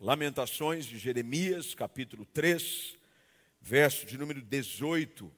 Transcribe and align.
Lamentações 0.00 0.86
de 0.86 0.96
Jeremias, 0.96 1.74
capítulo 1.74 2.24
3, 2.24 2.96
verso 3.60 4.06
de 4.06 4.16
número 4.16 4.40
18 4.40 5.30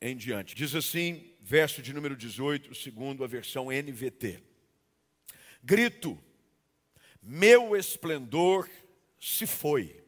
em 0.00 0.16
diante. 0.16 0.54
Diz 0.54 0.74
assim, 0.74 1.34
verso 1.42 1.82
de 1.82 1.92
número 1.92 2.16
18, 2.16 2.74
segundo 2.74 3.22
a 3.22 3.26
versão 3.26 3.66
NVT: 3.66 4.42
Grito, 5.62 6.18
meu 7.20 7.76
esplendor 7.76 8.66
se 9.20 9.46
foi. 9.46 10.02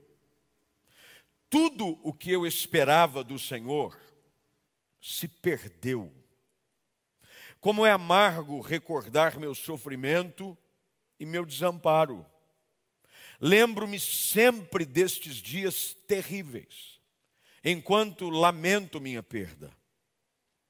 Tudo 1.51 2.01
o 2.03 2.11
que 2.15 2.31
eu 2.31 2.47
esperava 2.47 3.23
do 3.23 3.39
Senhor 3.39 4.01
se 4.99 5.29
perdeu. 5.29 6.11
Como 7.61 7.85
é 7.85 7.91
amargo 7.91 8.63
recordar 8.63 9.39
meu 9.39 9.55
sofrimento 9.55 10.57
e 11.21 11.27
meu 11.27 11.45
desamparo. 11.45 12.25
Lembro-me 13.47 14.01
sempre 14.01 14.87
destes 14.87 15.37
dias 15.37 15.95
terríveis, 16.09 16.99
enquanto 17.63 18.31
lamento 18.31 18.99
minha 18.99 19.23
perda. 19.23 19.71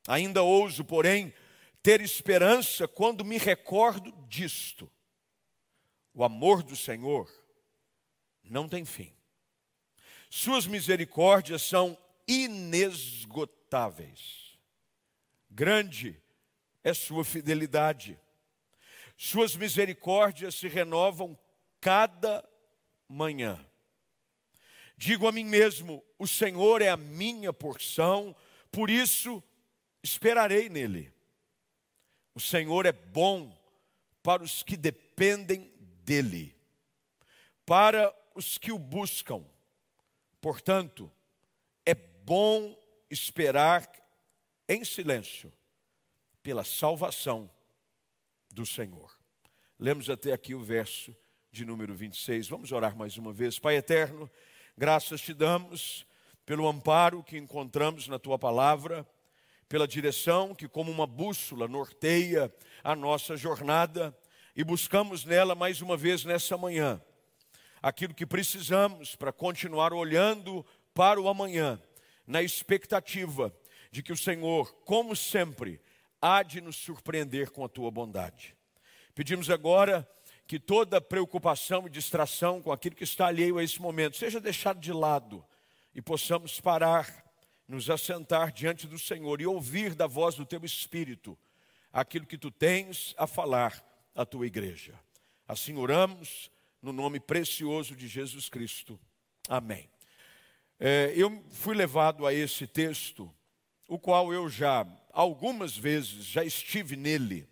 Ainda 0.09 0.43
ouso, 0.43 0.85
porém, 0.85 1.33
ter 1.81 2.01
esperança 2.01 2.89
quando 2.89 3.25
me 3.25 3.39
recordo 3.39 4.11
disto. 4.27 4.91
O 6.13 6.25
amor 6.25 6.65
do 6.65 6.75
Senhor 6.75 7.31
não 8.43 8.69
tem 8.69 8.85
fim. 8.85 9.15
Suas 10.29 10.67
misericórdias 10.67 11.63
são 11.63 11.97
inesgotáveis. 12.27 14.59
Grande 15.49 16.21
é 16.83 16.93
sua 16.93 17.25
fidelidade. 17.25 18.19
Suas 19.17 19.55
misericórdias 19.55 20.57
se 20.57 20.67
renovam 20.67 21.39
cada 21.81 22.45
manhã. 23.15 23.65
Digo 24.97 25.29
a 25.29 25.33
mim 25.33 25.45
mesmo: 25.45 26.05
o 26.19 26.27
Senhor 26.27 26.83
é 26.83 26.89
a 26.89 26.97
minha 26.97 27.53
porção, 27.53 28.35
por 28.71 28.91
isso 28.91 29.43
esperarei 30.03 30.69
nele. 30.69 31.13
O 32.35 32.41
Senhor 32.41 32.85
é 32.85 32.93
bom 32.93 33.57
para 34.23 34.43
os 34.43 34.63
que 34.63 34.77
dependem 34.77 35.73
dele, 36.05 36.57
para 37.65 38.15
os 38.35 38.59
que 38.59 38.73
o 38.73 38.79
buscam. 38.79 39.45
Portanto, 40.41 41.11
é 41.87 41.95
bom 41.95 42.77
esperar 43.09 43.89
em 44.69 44.85
silêncio 44.85 45.53
pela 46.43 46.65
salvação 46.65 47.49
do 48.51 48.67
Senhor. 48.67 49.17
Lemos 49.79 50.11
até 50.11 50.33
aqui 50.33 50.55
o 50.55 50.63
verso 50.63 51.17
de 51.55 51.65
número 51.65 51.95
26. 51.95 52.49
Vamos 52.49 52.73
orar 52.73 52.97
mais 52.97 53.17
uma 53.17 53.33
vez. 53.33 53.61
Pai 53.61 53.77
eterno, 53.77 54.29
graças 54.77 55.21
te 55.21 55.33
damos 55.33 56.05
pelo 56.45 56.67
amparo 56.67 57.23
que 57.23 57.39
encontramos 57.39 58.09
na 58.09 58.19
tua 58.19 58.37
palavra 58.37 59.07
pela 59.69 59.87
direção 59.87 60.53
que, 60.53 60.67
como 60.67 60.91
uma 60.91 61.07
bússola, 61.07 61.69
norteia 61.69 62.53
a 62.83 62.97
nossa 62.97 63.37
jornada 63.37 64.13
e 64.57 64.65
buscamos 64.65 65.25
nela 65.25 65.55
mais 65.55 65.81
uma 65.81 65.97
vez 65.97 66.25
nessa 66.25 66.59
manhã 66.59 67.01
aquilo 67.81 68.15
que 68.15 68.27
precisamos 68.27 69.15
para 69.15 69.33
continuar 69.33 69.93
olhando 69.93 70.67
para 70.93 71.21
o 71.21 71.29
amanhã, 71.29 71.81
na 72.27 72.43
expectativa 72.43 73.55
de 73.93 74.03
que 74.03 74.13
o 74.13 74.17
Senhor, 74.17 74.75
como 74.85 75.15
sempre, 75.15 75.81
há 76.21 76.43
de 76.43 76.61
nos 76.61 76.75
surpreender 76.75 77.53
com 77.53 77.65
a 77.65 77.69
tua 77.69 77.93
bondade. 77.93 78.57
Pedimos 79.15 79.49
agora 79.51 80.09
que 80.47 80.59
toda 80.59 81.01
preocupação 81.01 81.87
e 81.87 81.91
distração 81.91 82.61
com 82.61 82.71
aquilo 82.71 82.97
que 82.97 83.05
está 83.05 83.27
alheio 83.27 83.59
a 83.59 83.65
esse 83.65 83.81
momento 83.81 84.17
seja 84.17 84.41
deixado 84.41 84.79
de 84.79 84.93
lado 84.93 85.45
e 85.95 86.03
possamos 86.03 86.61
parar 86.61 87.25
nos 87.67 87.89
assentar 87.89 88.53
diante 88.53 88.87
do 88.87 88.99
Senhor 88.99 89.41
e 89.41 89.47
ouvir 89.47 89.95
da 89.95 90.07
voz 90.07 90.35
do 90.35 90.45
teu 90.45 90.63
Espírito 90.65 91.39
aquilo 91.93 92.27
que 92.27 92.37
tu 92.37 92.51
tens 92.51 93.15
a 93.17 93.27
falar 93.27 93.83
à 94.15 94.27
tua 94.27 94.47
igreja. 94.47 94.99
Assim 95.49 95.77
oramos 95.77 96.51
no 96.83 96.93
nome 96.93 97.19
precioso 97.21 97.97
de 97.97 98.07
Jesus 98.07 98.49
Cristo. 98.49 99.01
Amém. 99.49 99.89
É, 100.79 101.13
eu 101.17 101.43
fui 101.51 101.75
levado 101.75 102.27
a 102.27 102.35
esse 102.35 102.67
texto, 102.67 103.33
o 103.89 103.99
qual 103.99 104.33
eu 104.33 104.49
já 104.49 104.87
algumas 105.13 105.77
vezes 105.77 106.25
já 106.27 106.45
estive 106.45 106.97
nele, 106.97 107.49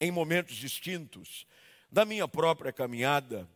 em 0.00 0.10
momentos 0.10 0.56
distintos 0.56 1.46
da 1.90 2.04
minha 2.04 2.28
própria 2.28 2.72
caminhada, 2.72 3.48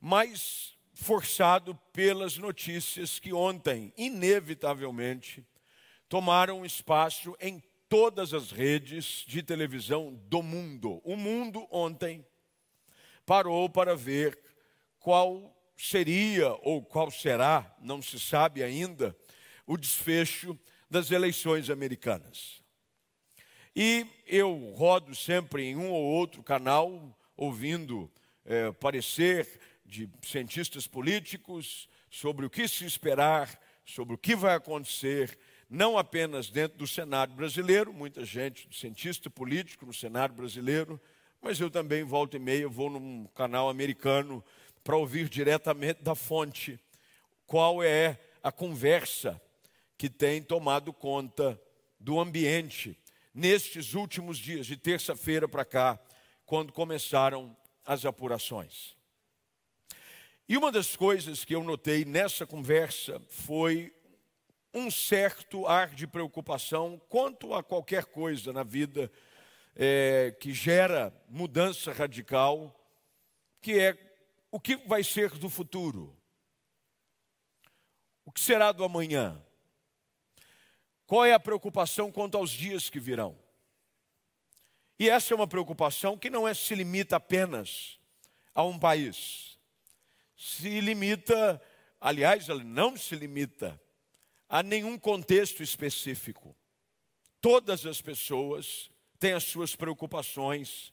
mas 0.00 0.76
forçado 0.94 1.74
pelas 1.92 2.38
notícias 2.38 3.18
que 3.18 3.32
ontem, 3.32 3.92
inevitavelmente, 3.96 5.46
tomaram 6.08 6.64
espaço 6.64 7.36
em 7.40 7.62
todas 7.88 8.32
as 8.32 8.50
redes 8.50 9.24
de 9.26 9.42
televisão 9.42 10.14
do 10.28 10.42
mundo. 10.42 11.00
O 11.04 11.16
mundo 11.16 11.66
ontem 11.70 12.24
parou 13.24 13.68
para 13.68 13.94
ver 13.94 14.38
qual 14.98 15.54
seria 15.76 16.52
ou 16.62 16.82
qual 16.82 17.10
será, 17.10 17.76
não 17.80 18.00
se 18.00 18.18
sabe 18.18 18.62
ainda, 18.62 19.16
o 19.66 19.76
desfecho 19.76 20.58
das 20.90 21.10
eleições 21.10 21.68
americanas. 21.68 22.62
E 23.74 24.06
eu 24.26 24.72
rodo 24.74 25.14
sempre 25.14 25.64
em 25.64 25.76
um 25.76 25.90
ou 25.90 26.02
outro 26.02 26.42
canal, 26.42 27.15
ouvindo 27.36 28.10
é, 28.44 28.72
parecer 28.72 29.60
de 29.84 30.08
cientistas 30.22 30.86
políticos 30.86 31.88
sobre 32.10 32.46
o 32.46 32.50
que 32.50 32.66
se 32.66 32.84
esperar, 32.84 33.60
sobre 33.84 34.14
o 34.14 34.18
que 34.18 34.34
vai 34.34 34.54
acontecer, 34.54 35.38
não 35.68 35.98
apenas 35.98 36.48
dentro 36.48 36.78
do 36.78 36.86
cenário 36.86 37.34
brasileiro, 37.34 37.92
muita 37.92 38.24
gente, 38.24 38.68
cientista 38.72 39.28
político 39.28 39.84
no 39.84 39.92
cenário 39.92 40.34
brasileiro, 40.34 41.00
mas 41.40 41.60
eu 41.60 41.70
também, 41.70 42.02
volta 42.02 42.36
e 42.36 42.40
meia, 42.40 42.68
vou 42.68 42.90
num 42.90 43.26
canal 43.34 43.68
americano 43.68 44.44
para 44.82 44.96
ouvir 44.96 45.28
diretamente 45.28 46.02
da 46.02 46.14
fonte 46.14 46.78
qual 47.46 47.82
é 47.82 48.18
a 48.42 48.50
conversa 48.50 49.40
que 49.98 50.08
tem 50.08 50.42
tomado 50.42 50.92
conta 50.92 51.60
do 51.98 52.20
ambiente 52.20 52.98
nestes 53.34 53.94
últimos 53.94 54.38
dias, 54.38 54.66
de 54.66 54.76
terça-feira 54.76 55.48
para 55.48 55.64
cá, 55.64 56.00
quando 56.46 56.72
começaram 56.72 57.54
as 57.84 58.06
apurações. 58.06 58.96
E 60.48 60.56
uma 60.56 60.70
das 60.70 60.94
coisas 60.94 61.44
que 61.44 61.54
eu 61.54 61.64
notei 61.64 62.04
nessa 62.04 62.46
conversa 62.46 63.20
foi 63.28 63.92
um 64.72 64.90
certo 64.90 65.66
ar 65.66 65.92
de 65.92 66.06
preocupação 66.06 67.00
quanto 67.08 67.52
a 67.52 67.64
qualquer 67.64 68.04
coisa 68.04 68.52
na 68.52 68.62
vida 68.62 69.10
é, 69.74 70.36
que 70.38 70.54
gera 70.54 71.12
mudança 71.28 71.92
radical, 71.92 72.74
que 73.60 73.78
é 73.78 73.98
o 74.50 74.60
que 74.60 74.76
vai 74.76 75.02
ser 75.02 75.30
do 75.30 75.50
futuro, 75.50 76.16
o 78.24 78.30
que 78.30 78.40
será 78.40 78.70
do 78.70 78.84
amanhã, 78.84 79.42
qual 81.06 81.24
é 81.24 81.32
a 81.32 81.40
preocupação 81.40 82.12
quanto 82.12 82.36
aos 82.36 82.50
dias 82.50 82.88
que 82.88 83.00
virão. 83.00 83.36
E 84.98 85.10
essa 85.10 85.32
é 85.32 85.36
uma 85.36 85.46
preocupação 85.46 86.16
que 86.16 86.30
não 86.30 86.46
é, 86.46 86.54
se 86.54 86.74
limita 86.74 87.16
apenas 87.16 87.98
a 88.54 88.62
um 88.62 88.78
país 88.78 89.56
se 90.36 90.80
limita, 90.80 91.60
aliás, 91.98 92.48
ela 92.48 92.62
não 92.62 92.96
se 92.96 93.16
limita 93.16 93.80
a 94.48 94.62
nenhum 94.62 94.98
contexto 94.98 95.62
específico. 95.62 96.54
Todas 97.40 97.86
as 97.86 98.02
pessoas 98.02 98.90
têm 99.18 99.32
as 99.32 99.44
suas 99.44 99.74
preocupações 99.74 100.92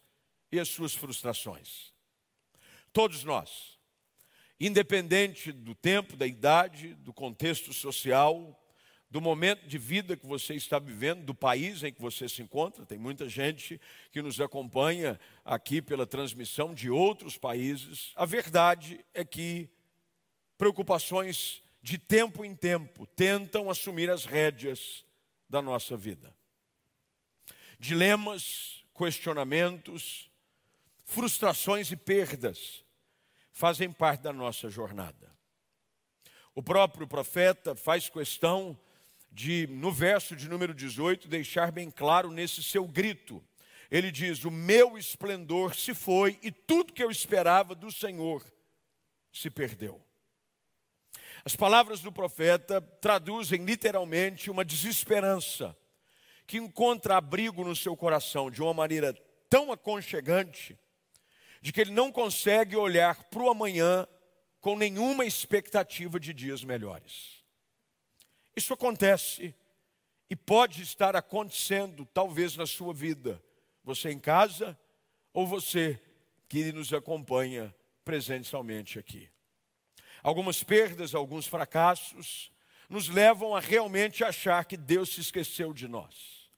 e 0.52 0.60
as 0.60 0.70
suas 0.70 0.94
frustrações. 0.94 1.92
Todos 2.94 3.24
nós, 3.24 3.78
independente 4.60 5.52
do 5.52 5.76
tempo, 5.76 6.16
da 6.16 6.26
idade, 6.26 6.94
do 6.96 7.12
contexto 7.12 7.74
social, 7.74 8.60
do 9.14 9.22
momento 9.22 9.68
de 9.68 9.78
vida 9.78 10.18
que 10.18 10.26
você 10.26 10.56
está 10.56 10.80
vivendo, 10.80 11.24
do 11.24 11.36
país 11.36 11.84
em 11.84 11.94
que 11.94 12.02
você 12.02 12.28
se 12.28 12.42
encontra. 12.42 12.84
Tem 12.84 12.98
muita 12.98 13.30
gente 13.30 13.80
que 14.12 14.24
nos 14.24 14.42
acompanha 14.42 15.20
aqui 15.46 15.84
pela 15.84 16.08
transmissão 16.08 16.74
de 16.74 16.90
outros 16.90 17.38
países. 17.38 18.12
A 18.16 18.26
verdade 18.26 19.06
é 19.14 19.24
que 19.24 19.70
preocupações 20.58 21.62
de 21.80 22.00
tempo 22.00 22.44
em 22.44 22.56
tempo 22.56 23.06
tentam 23.06 23.70
assumir 23.70 24.10
as 24.10 24.26
rédeas 24.26 25.06
da 25.48 25.62
nossa 25.62 25.96
vida. 25.96 26.36
Dilemas, 27.78 28.84
questionamentos, 28.98 30.28
frustrações 31.06 31.92
e 31.92 31.96
perdas 31.96 32.84
fazem 33.52 33.92
parte 33.92 34.22
da 34.22 34.34
nossa 34.34 34.72
jornada. 34.72 35.32
O 36.56 36.64
próprio 36.64 37.06
profeta 37.06 37.76
faz 37.76 38.10
questão 38.10 38.76
de, 39.34 39.66
no 39.68 39.92
verso 39.92 40.36
de 40.36 40.48
número 40.48 40.74
18, 40.74 41.28
deixar 41.28 41.72
bem 41.72 41.90
claro 41.90 42.32
nesse 42.32 42.64
seu 42.64 42.88
grito. 42.88 43.44
Ele 43.90 44.12
diz: 44.12 44.46
O 44.46 44.52
meu 44.52 44.98
esplendor 44.98 45.76
se 45.76 45.94
foi 45.94 46.40
e 46.44 46.52
tudo 46.52 46.94
que 46.94 47.04
eu 47.04 47.10
esperava 47.10 47.74
do 47.74 47.92
Senhor 47.92 48.46
se 49.32 49.50
perdeu. 49.50 50.02
As 51.44 51.56
palavras 51.56 52.00
do 52.00 52.12
profeta 52.12 52.80
traduzem 52.80 53.66
literalmente 53.66 54.52
uma 54.52 54.64
desesperança 54.64 55.76
que 56.46 56.58
encontra 56.58 57.18
abrigo 57.18 57.64
no 57.64 57.76
seu 57.76 57.98
coração 57.98 58.52
de 58.52 58.62
uma 58.62 58.74
maneira 58.74 59.14
tão 59.50 59.72
aconchegante, 59.72 60.78
de 61.62 61.72
que 61.74 61.82
ele 61.82 61.92
não 61.92 62.12
consegue 62.12 62.76
olhar 62.76 63.24
para 63.26 63.42
o 63.42 63.50
amanhã 63.50 64.08
com 64.62 64.78
nenhuma 64.78 65.26
expectativa 65.26 66.20
de 66.20 66.34
dias 66.34 66.64
melhores. 66.64 67.43
Isso 68.56 68.74
acontece 68.74 69.56
e 70.30 70.36
pode 70.36 70.82
estar 70.82 71.16
acontecendo, 71.16 72.06
talvez, 72.06 72.56
na 72.56 72.66
sua 72.66 72.94
vida, 72.94 73.44
você 73.84 74.12
em 74.12 74.20
casa 74.20 74.78
ou 75.34 75.46
você 75.48 76.00
que 76.48 76.72
nos 76.72 76.94
acompanha 76.94 77.74
presencialmente 78.06 79.00
aqui. 79.00 79.30
Algumas 80.22 80.64
perdas, 80.64 81.16
alguns 81.16 81.48
fracassos, 81.48 82.52
nos 82.88 83.10
levam 83.10 83.56
a 83.56 83.60
realmente 83.60 84.24
achar 84.24 84.66
que 84.66 84.78
Deus 84.78 85.10
se 85.10 85.22
esqueceu 85.22 85.74
de 85.74 85.88
nós. 85.88 86.50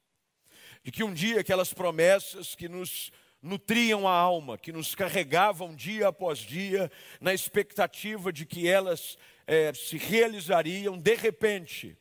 De 0.84 0.92
que 0.92 1.04
um 1.04 1.14
dia 1.14 1.40
aquelas 1.40 1.74
promessas 1.74 2.56
que 2.56 2.68
nos 2.68 3.12
nutriam 3.42 4.08
a 4.08 4.12
alma, 4.12 4.58
que 4.58 4.72
nos 4.72 4.96
carregavam 4.96 5.76
dia 5.76 6.08
após 6.08 6.40
dia, 6.40 6.92
na 7.22 7.34
expectativa 7.34 8.34
de 8.34 8.46
que 8.46 8.68
elas 8.68 9.18
é, 9.48 9.74
se 9.74 9.98
realizariam, 9.98 10.98
de 10.98 11.16
repente, 11.16 11.98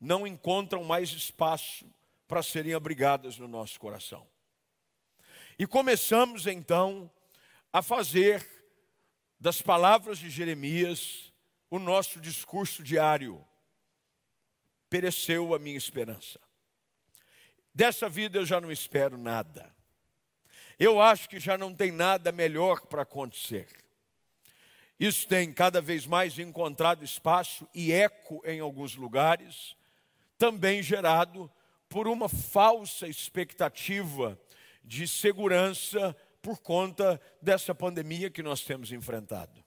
não 0.00 0.26
encontram 0.26 0.84
mais 0.84 1.10
espaço 1.10 1.86
para 2.26 2.42
serem 2.42 2.74
abrigadas 2.74 3.38
no 3.38 3.46
nosso 3.46 3.78
coração. 3.78 4.26
E 5.58 5.66
começamos 5.66 6.46
então 6.46 7.10
a 7.72 7.82
fazer 7.82 8.46
das 9.38 9.60
palavras 9.60 10.18
de 10.18 10.30
Jeremias 10.30 11.32
o 11.70 11.78
nosso 11.78 12.20
discurso 12.20 12.82
diário. 12.82 13.44
Pereceu 14.88 15.54
a 15.54 15.58
minha 15.58 15.76
esperança. 15.76 16.38
Dessa 17.74 18.08
vida 18.08 18.38
eu 18.38 18.44
já 18.44 18.60
não 18.60 18.70
espero 18.70 19.16
nada. 19.16 19.74
Eu 20.78 21.00
acho 21.00 21.28
que 21.28 21.40
já 21.40 21.56
não 21.56 21.74
tem 21.74 21.90
nada 21.90 22.30
melhor 22.32 22.86
para 22.86 23.02
acontecer. 23.02 23.81
Isso 25.02 25.26
tem 25.26 25.52
cada 25.52 25.80
vez 25.80 26.06
mais 26.06 26.38
encontrado 26.38 27.04
espaço 27.04 27.68
e 27.74 27.90
eco 27.90 28.40
em 28.44 28.60
alguns 28.60 28.94
lugares, 28.94 29.76
também 30.38 30.80
gerado 30.80 31.50
por 31.88 32.06
uma 32.06 32.28
falsa 32.28 33.08
expectativa 33.08 34.38
de 34.84 35.08
segurança 35.08 36.16
por 36.40 36.60
conta 36.60 37.20
dessa 37.42 37.74
pandemia 37.74 38.30
que 38.30 38.44
nós 38.44 38.60
temos 38.60 38.92
enfrentado. 38.92 39.64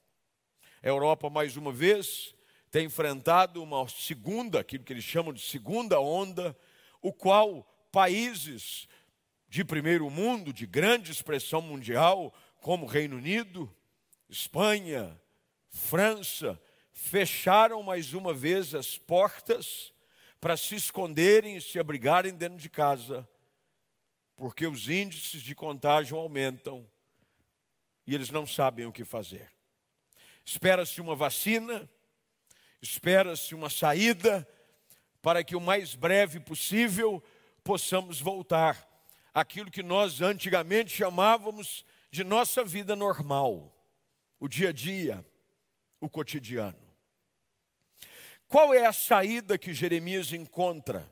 A 0.82 0.88
Europa, 0.88 1.28
mais 1.28 1.54
uma 1.54 1.70
vez, 1.70 2.34
tem 2.70 2.86
enfrentado 2.86 3.62
uma 3.62 3.86
segunda, 3.88 4.60
aquilo 4.60 4.84
que 4.84 4.92
eles 4.94 5.04
chamam 5.04 5.34
de 5.34 5.42
segunda 5.42 6.00
onda, 6.00 6.56
o 7.02 7.12
qual 7.12 7.62
países 7.92 8.88
de 9.50 9.62
primeiro 9.62 10.08
mundo, 10.08 10.50
de 10.50 10.64
grande 10.64 11.12
expressão 11.12 11.60
mundial, 11.60 12.32
como 12.62 12.86
Reino 12.86 13.18
Unido, 13.18 13.70
Espanha, 14.30 15.20
França, 15.76 16.60
fecharam 16.90 17.82
mais 17.82 18.14
uma 18.14 18.32
vez 18.32 18.74
as 18.74 18.96
portas 18.96 19.92
para 20.40 20.56
se 20.56 20.74
esconderem 20.74 21.56
e 21.56 21.60
se 21.60 21.78
abrigarem 21.78 22.34
dentro 22.34 22.56
de 22.56 22.70
casa 22.70 23.28
porque 24.34 24.66
os 24.66 24.88
índices 24.88 25.42
de 25.42 25.54
contágio 25.54 26.16
aumentam 26.16 26.86
e 28.06 28.14
eles 28.14 28.30
não 28.30 28.46
sabem 28.46 28.86
o 28.86 28.92
que 28.92 29.04
fazer. 29.04 29.52
Espera-se 30.44 31.00
uma 31.00 31.14
vacina, 31.14 31.88
espera-se 32.80 33.54
uma 33.54 33.68
saída 33.68 34.48
para 35.20 35.44
que 35.44 35.54
o 35.54 35.60
mais 35.60 35.94
breve 35.94 36.40
possível 36.40 37.22
possamos 37.62 38.20
voltar 38.20 38.88
àquilo 39.34 39.70
que 39.70 39.82
nós 39.82 40.20
antigamente 40.22 40.90
chamávamos 40.90 41.84
de 42.10 42.24
nossa 42.24 42.64
vida 42.64 42.96
normal, 42.96 43.72
o 44.40 44.48
dia 44.48 44.70
a 44.70 44.72
dia, 44.72 45.24
o 46.00 46.08
cotidiano. 46.08 46.78
Qual 48.48 48.72
é 48.72 48.86
a 48.86 48.92
saída 48.92 49.58
que 49.58 49.74
Jeremias 49.74 50.32
encontra 50.32 51.08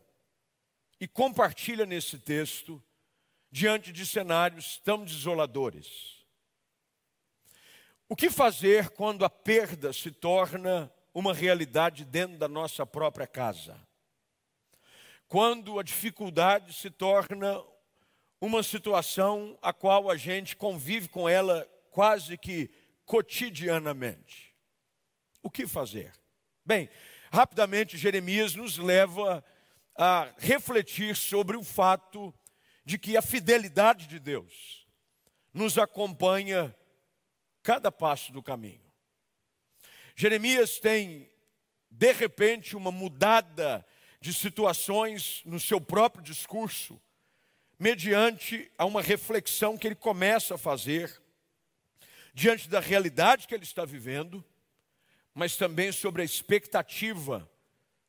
e 1.00 1.08
compartilha 1.08 1.84
nesse 1.84 2.18
texto? 2.18 2.82
diante 3.54 3.92
de 3.92 4.04
cenários 4.04 4.78
tão 4.78 5.04
desoladores. 5.04 6.26
O 8.08 8.16
que 8.16 8.28
fazer 8.28 8.90
quando 8.90 9.24
a 9.24 9.30
perda 9.30 9.92
se 9.92 10.10
torna 10.10 10.92
uma 11.14 11.32
realidade 11.32 12.04
dentro 12.04 12.36
da 12.36 12.48
nossa 12.48 12.84
própria 12.84 13.28
casa? 13.28 13.80
Quando 15.28 15.78
a 15.78 15.84
dificuldade 15.84 16.72
se 16.72 16.90
torna 16.90 17.64
uma 18.40 18.60
situação 18.64 19.56
a 19.62 19.72
qual 19.72 20.10
a 20.10 20.16
gente 20.16 20.56
convive 20.56 21.06
com 21.06 21.28
ela 21.28 21.64
quase 21.92 22.36
que 22.36 22.68
cotidianamente. 23.06 24.43
O 25.44 25.50
que 25.50 25.66
fazer? 25.66 26.10
Bem, 26.64 26.88
rapidamente 27.30 27.98
Jeremias 27.98 28.54
nos 28.54 28.78
leva 28.78 29.44
a 29.94 30.32
refletir 30.38 31.14
sobre 31.14 31.54
o 31.54 31.62
fato 31.62 32.34
de 32.82 32.98
que 32.98 33.14
a 33.14 33.20
fidelidade 33.20 34.06
de 34.06 34.18
Deus 34.18 34.88
nos 35.52 35.76
acompanha 35.76 36.74
cada 37.62 37.92
passo 37.92 38.32
do 38.32 38.42
caminho. 38.42 38.90
Jeremias 40.16 40.78
tem, 40.78 41.30
de 41.90 42.12
repente, 42.12 42.74
uma 42.74 42.90
mudada 42.90 43.86
de 44.22 44.32
situações 44.32 45.42
no 45.44 45.60
seu 45.60 45.78
próprio 45.78 46.24
discurso, 46.24 46.98
mediante 47.78 48.72
a 48.78 48.86
uma 48.86 49.02
reflexão 49.02 49.76
que 49.76 49.86
ele 49.86 49.94
começa 49.94 50.54
a 50.54 50.58
fazer 50.58 51.22
diante 52.32 52.66
da 52.66 52.80
realidade 52.80 53.46
que 53.46 53.54
ele 53.54 53.64
está 53.64 53.84
vivendo, 53.84 54.42
mas 55.34 55.56
também 55.56 55.90
sobre 55.90 56.22
a 56.22 56.24
expectativa 56.24 57.50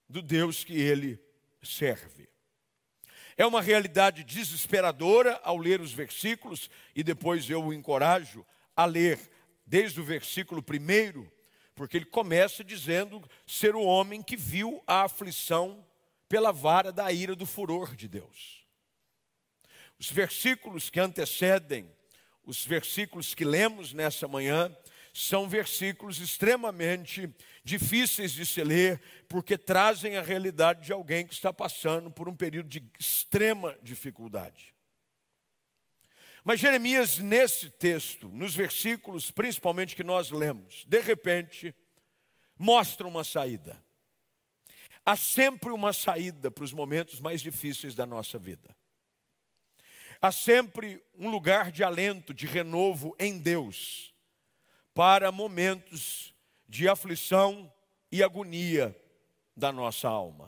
do 0.07 0.21
Deus 0.21 0.63
que 0.63 0.79
ele 0.79 1.19
serve. 1.61 2.29
É 3.35 3.45
uma 3.45 3.61
realidade 3.61 4.23
desesperadora 4.23 5.39
ao 5.43 5.57
ler 5.57 5.81
os 5.81 5.91
versículos, 5.91 6.69
e 6.95 7.03
depois 7.03 7.49
eu 7.49 7.63
o 7.63 7.73
encorajo 7.73 8.45
a 8.75 8.85
ler 8.85 9.19
desde 9.65 9.99
o 9.99 10.03
versículo 10.03 10.61
primeiro, 10.61 11.29
porque 11.73 11.97
ele 11.97 12.05
começa 12.05 12.63
dizendo 12.63 13.21
ser 13.45 13.75
o 13.75 13.83
homem 13.83 14.21
que 14.21 14.37
viu 14.37 14.81
a 14.87 15.03
aflição 15.03 15.85
pela 16.29 16.51
vara 16.51 16.91
da 16.91 17.11
ira 17.11 17.35
do 17.35 17.45
furor 17.45 17.95
de 17.95 18.07
Deus. 18.07 18.65
Os 19.99 20.09
versículos 20.09 20.89
que 20.89 20.99
antecedem, 20.99 21.91
os 22.45 22.65
versículos 22.65 23.33
que 23.33 23.43
lemos 23.43 23.91
nessa 23.91 24.27
manhã, 24.27 24.73
são 25.15 25.47
versículos 25.47 26.19
extremamente 26.19 27.33
difíceis 27.63 28.33
de 28.33 28.45
se 28.45 28.61
ler, 28.61 29.01
porque 29.29 29.57
trazem 29.57 30.17
a 30.17 30.21
realidade 30.21 30.85
de 30.85 30.91
alguém 30.91 31.25
que 31.25 31.33
está 31.33 31.53
passando 31.53 32.11
por 32.11 32.27
um 32.27 32.35
período 32.35 32.67
de 32.67 32.83
extrema 32.99 33.77
dificuldade. 33.81 34.75
Mas 36.43 36.59
Jeremias, 36.59 37.17
nesse 37.17 37.69
texto, 37.69 38.27
nos 38.27 38.53
versículos 38.53 39.31
principalmente 39.31 39.95
que 39.95 40.03
nós 40.03 40.31
lemos, 40.31 40.83
de 40.85 40.99
repente, 40.99 41.73
mostra 42.59 43.07
uma 43.07 43.23
saída. 43.23 43.81
Há 45.05 45.15
sempre 45.15 45.71
uma 45.71 45.93
saída 45.93 46.51
para 46.51 46.65
os 46.65 46.73
momentos 46.73 47.21
mais 47.21 47.41
difíceis 47.41 47.95
da 47.95 48.05
nossa 48.05 48.37
vida. 48.37 48.75
Há 50.21 50.33
sempre 50.33 51.01
um 51.17 51.29
lugar 51.29 51.71
de 51.71 51.85
alento, 51.85 52.33
de 52.33 52.45
renovo 52.45 53.15
em 53.17 53.39
Deus 53.39 54.13
para 54.95 55.29
momentos 55.29 56.33
de 56.67 56.87
aflição 56.87 57.71
e 58.09 58.23
agonia 58.23 58.99
da 59.55 59.71
nossa 59.71 60.07
alma. 60.07 60.47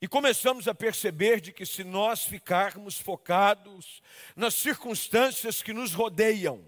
E 0.00 0.08
começamos 0.08 0.66
a 0.66 0.74
perceber 0.74 1.40
de 1.40 1.52
que 1.52 1.66
se 1.66 1.84
nós 1.84 2.24
ficarmos 2.24 2.98
focados 2.98 4.00
nas 4.34 4.54
circunstâncias 4.54 5.60
que 5.60 5.74
nos 5.74 5.92
rodeiam, 5.92 6.64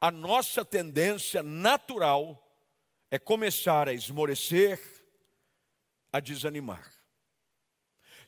a 0.00 0.10
nossa 0.10 0.64
tendência 0.64 1.42
natural 1.42 2.42
é 3.10 3.18
começar 3.18 3.88
a 3.88 3.92
esmorecer, 3.92 4.80
a 6.12 6.20
desanimar. 6.20 6.95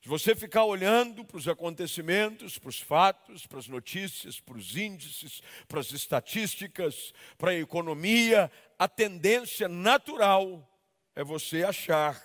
Se 0.01 0.09
você 0.09 0.35
ficar 0.35 0.65
olhando 0.65 1.25
para 1.25 1.37
os 1.37 1.49
acontecimentos, 1.49 2.59
para 2.59 2.69
os 2.69 2.81
fatos, 2.81 3.47
para 3.47 3.59
as 3.59 3.67
notícias, 3.67 4.41
para 4.41 4.57
os 4.57 4.77
índices, 4.77 5.43
para 5.67 5.81
as 5.81 5.93
estatísticas, 5.93 7.13
para 7.37 7.51
a 7.51 7.59
economia, 7.59 8.51
a 8.79 8.89
tendência 8.89 9.69
natural 9.69 10.69
é 11.17 11.25
você 11.25 11.65
achar 11.65 12.23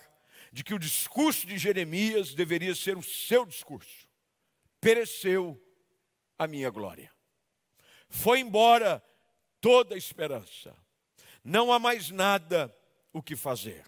de 0.52 0.64
que 0.64 0.74
o 0.74 0.80
discurso 0.80 1.48
de 1.48 1.58
Jeremias 1.58 2.36
deveria 2.36 2.76
ser 2.76 2.96
o 2.96 3.02
seu 3.02 3.44
discurso. 3.44 4.08
Pereceu 4.80 5.60
a 6.38 6.46
minha 6.46 6.70
glória. 6.70 7.12
Foi 8.08 8.40
embora 8.40 9.04
toda 9.60 9.96
a 9.96 9.98
esperança. 9.98 10.76
Não 11.44 11.74
há 11.74 11.80
mais 11.80 12.12
nada 12.12 12.74
o 13.12 13.22
que 13.22 13.36
fazer. 13.36 13.84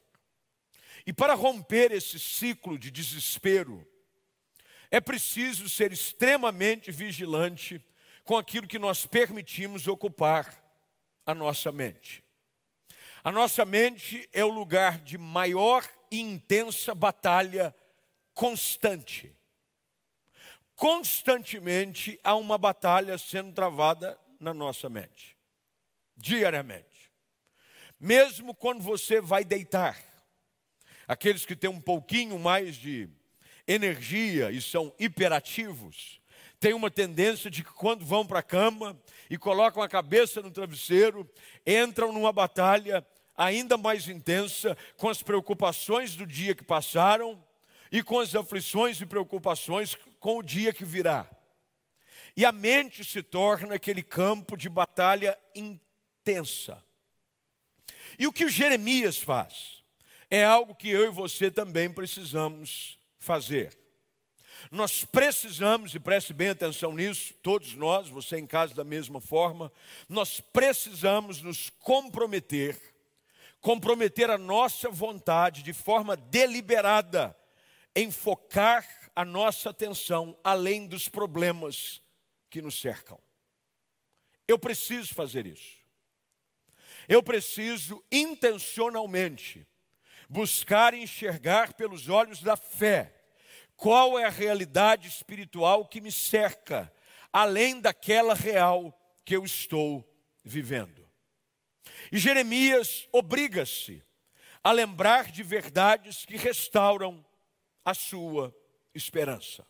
E 1.06 1.14
para 1.14 1.36
romper 1.36 1.92
esse 1.92 2.20
ciclo 2.20 2.80
de 2.80 2.90
desespero, 2.90 3.86
é 4.90 5.00
preciso 5.00 5.70
ser 5.70 5.92
extremamente 5.92 6.92
vigilante 6.92 7.84
com 8.24 8.38
aquilo 8.38 8.68
que 8.68 8.80
nós 8.80 9.06
permitimos 9.06 9.88
ocupar 9.88 10.64
a 11.26 11.34
nossa 11.36 11.72
mente. 11.72 12.24
A 13.24 13.32
nossa 13.32 13.66
mente 13.66 14.28
é 14.32 14.44
o 14.44 14.50
lugar 14.50 15.00
de 15.00 15.18
maior 15.18 15.88
e 16.12 16.20
intensa 16.20 16.94
batalha 16.94 17.76
constante. 18.34 19.36
Constantemente 20.76 22.20
há 22.24 22.36
uma 22.36 22.58
batalha 22.58 23.18
sendo 23.18 23.54
travada 23.54 24.20
na 24.40 24.54
nossa 24.54 24.90
mente, 24.90 25.38
diariamente. 26.16 27.12
Mesmo 28.00 28.54
quando 28.54 28.84
você 28.84 29.22
vai 29.22 29.44
deitar, 29.44 29.98
aqueles 31.08 31.46
que 31.46 31.56
têm 31.56 31.70
um 31.70 31.82
pouquinho 31.82 32.40
mais 32.40 32.76
de 32.76 33.10
energia 33.68 34.52
e 34.52 34.62
são 34.62 34.94
hiperativos, 35.00 36.22
têm 36.60 36.74
uma 36.74 36.90
tendência 36.90 37.50
de 37.50 37.64
que 37.64 37.72
quando 37.72 38.06
vão 38.06 38.26
para 38.26 38.40
a 38.40 38.44
cama 38.44 39.00
e 39.30 39.38
colocam 39.38 39.82
a 39.82 39.90
cabeça 39.90 40.42
no 40.42 40.52
travesseiro, 40.52 41.30
entram 41.66 42.12
numa 42.12 42.32
batalha 42.32 43.06
ainda 43.38 43.78
mais 43.78 44.08
intensa 44.08 44.78
com 44.98 45.10
as 45.10 45.22
preocupações 45.22 46.16
do 46.16 46.26
dia 46.26 46.56
que 46.56 46.64
passaram 46.64 47.44
e 47.92 48.02
com 48.02 48.20
as 48.20 48.34
aflições 48.36 49.00
e 49.02 49.06
preocupações 49.06 49.96
com 50.20 50.38
o 50.38 50.44
dia 50.44 50.74
que 50.74 50.86
virá. 50.86 51.30
E 52.36 52.46
a 52.46 52.52
mente 52.52 53.04
se 53.04 53.24
torna 53.24 53.76
aquele 53.76 54.04
campo 54.04 54.58
de 54.58 54.68
batalha 54.68 55.38
intensa. 55.54 56.84
E 58.20 58.28
o 58.28 58.34
que 58.34 58.46
o 58.46 58.50
Jeremias 58.50 59.18
faz 59.18 59.85
é 60.30 60.44
algo 60.44 60.76
que 60.76 60.90
eu 60.90 61.06
e 61.06 61.10
você 61.10 61.52
também 61.52 61.90
precisamos 61.90 62.98
fazer. 63.20 63.78
Nós 64.72 65.04
precisamos, 65.04 65.94
e 65.94 66.00
preste 66.00 66.34
bem 66.34 66.50
atenção 66.50 66.94
nisso, 66.94 67.34
todos 67.42 67.76
nós, 67.76 68.10
você 68.10 68.38
em 68.38 68.48
casa 68.48 68.74
da 68.74 68.84
mesma 68.84 69.22
forma, 69.22 69.72
nós 70.10 70.40
precisamos 70.40 71.42
nos 71.42 71.70
comprometer, 71.70 72.80
comprometer 73.62 74.30
a 74.30 74.38
nossa 74.38 74.90
vontade 74.90 75.62
de 75.62 75.74
forma 75.74 76.16
deliberada 76.16 77.36
em 77.96 78.12
focar 78.12 78.86
a 79.16 79.24
nossa 79.24 79.70
atenção 79.70 80.38
além 80.44 80.88
dos 80.88 81.08
problemas 81.08 82.02
que 82.50 82.62
nos 82.62 82.80
cercam. 82.80 83.20
Eu 84.48 84.60
preciso 84.60 85.14
fazer 85.14 85.46
isso. 85.46 85.86
Eu 87.08 87.22
preciso 87.22 88.04
intencionalmente 88.12 89.66
buscar 90.30 90.94
enxergar 90.94 91.74
pelos 91.74 92.10
olhos 92.10 92.42
da 92.42 92.56
fé 92.56 93.14
qual 93.76 94.18
é 94.18 94.26
a 94.26 94.30
realidade 94.30 95.08
espiritual 95.08 95.86
que 95.86 96.00
me 96.02 96.12
cerca, 96.12 96.92
além 97.32 97.82
daquela 97.82 98.34
real 98.34 98.98
que 99.24 99.36
eu 99.36 99.44
estou 99.44 100.08
vivendo. 100.44 101.06
E 102.12 102.18
Jeremias 102.18 103.08
obriga-se 103.12 104.04
a 104.64 104.72
lembrar 104.72 105.32
de 105.32 105.44
verdades 105.44 106.26
que 106.26 106.38
restauram 106.38 107.26
a 107.84 107.94
sua 107.94 108.56
esperança. 108.94 109.66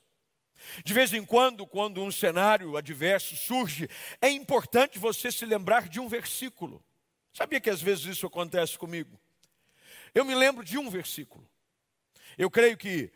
De 0.83 0.93
vez 0.93 1.13
em 1.13 1.25
quando, 1.25 1.67
quando 1.67 2.01
um 2.01 2.12
cenário 2.12 2.77
adverso 2.77 3.35
surge, 3.35 3.89
é 4.21 4.29
importante 4.29 4.97
você 4.97 5.31
se 5.31 5.45
lembrar 5.45 5.89
de 5.89 6.00
um 6.00 6.07
versículo. 6.07 6.83
Sabia 7.33 7.59
que 7.59 7.69
às 7.69 7.81
vezes 7.81 8.05
isso 8.05 8.25
acontece 8.25 8.77
comigo? 8.77 9.19
Eu 10.15 10.24
me 10.24 10.34
lembro 10.34 10.63
de 10.63 10.77
um 10.77 10.89
versículo. 10.89 11.45
Eu 12.38 12.50
creio 12.50 12.77
que 12.77 13.12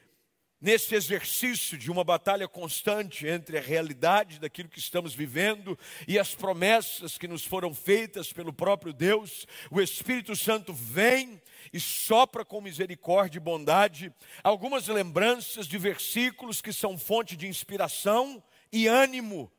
nesse 0.60 0.94
exercício 0.94 1.78
de 1.78 1.90
uma 1.90 2.04
batalha 2.04 2.46
constante 2.46 3.26
entre 3.26 3.58
a 3.58 3.62
realidade 3.62 4.38
daquilo 4.38 4.68
que 4.68 4.80
estamos 4.80 5.16
vivendo 5.16 5.80
e 6.06 6.20
as 6.20 6.36
promessas 6.36 7.18
que 7.18 7.26
nos 7.26 7.46
foram 7.46 7.74
feitas 7.74 8.34
pelo 8.34 8.52
próprio 8.52 8.92
Deus, 8.92 9.48
o 9.72 9.80
Espírito 9.80 10.36
Santo 10.36 10.74
vem 10.74 11.42
e 11.72 11.80
sopra 11.80 12.44
com 12.44 12.60
misericórdia 12.60 13.38
e 13.38 13.42
bondade 13.42 14.14
algumas 14.44 14.90
lembranças 14.90 15.68
de 15.68 15.78
versículos 15.78 16.62
que 16.62 16.74
são 16.74 16.98
fonte 16.98 17.38
de 17.38 17.48
inspiração 17.48 18.44
e 18.74 18.88
ânimo 18.88 19.50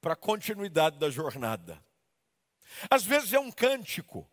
para 0.00 0.14
a 0.14 0.16
continuidade 0.16 0.98
da 0.98 1.10
jornada. 1.10 1.78
Às 2.88 3.04
vezes 3.04 3.34
é 3.34 3.38
um 3.38 3.52
cântico, 3.52 4.26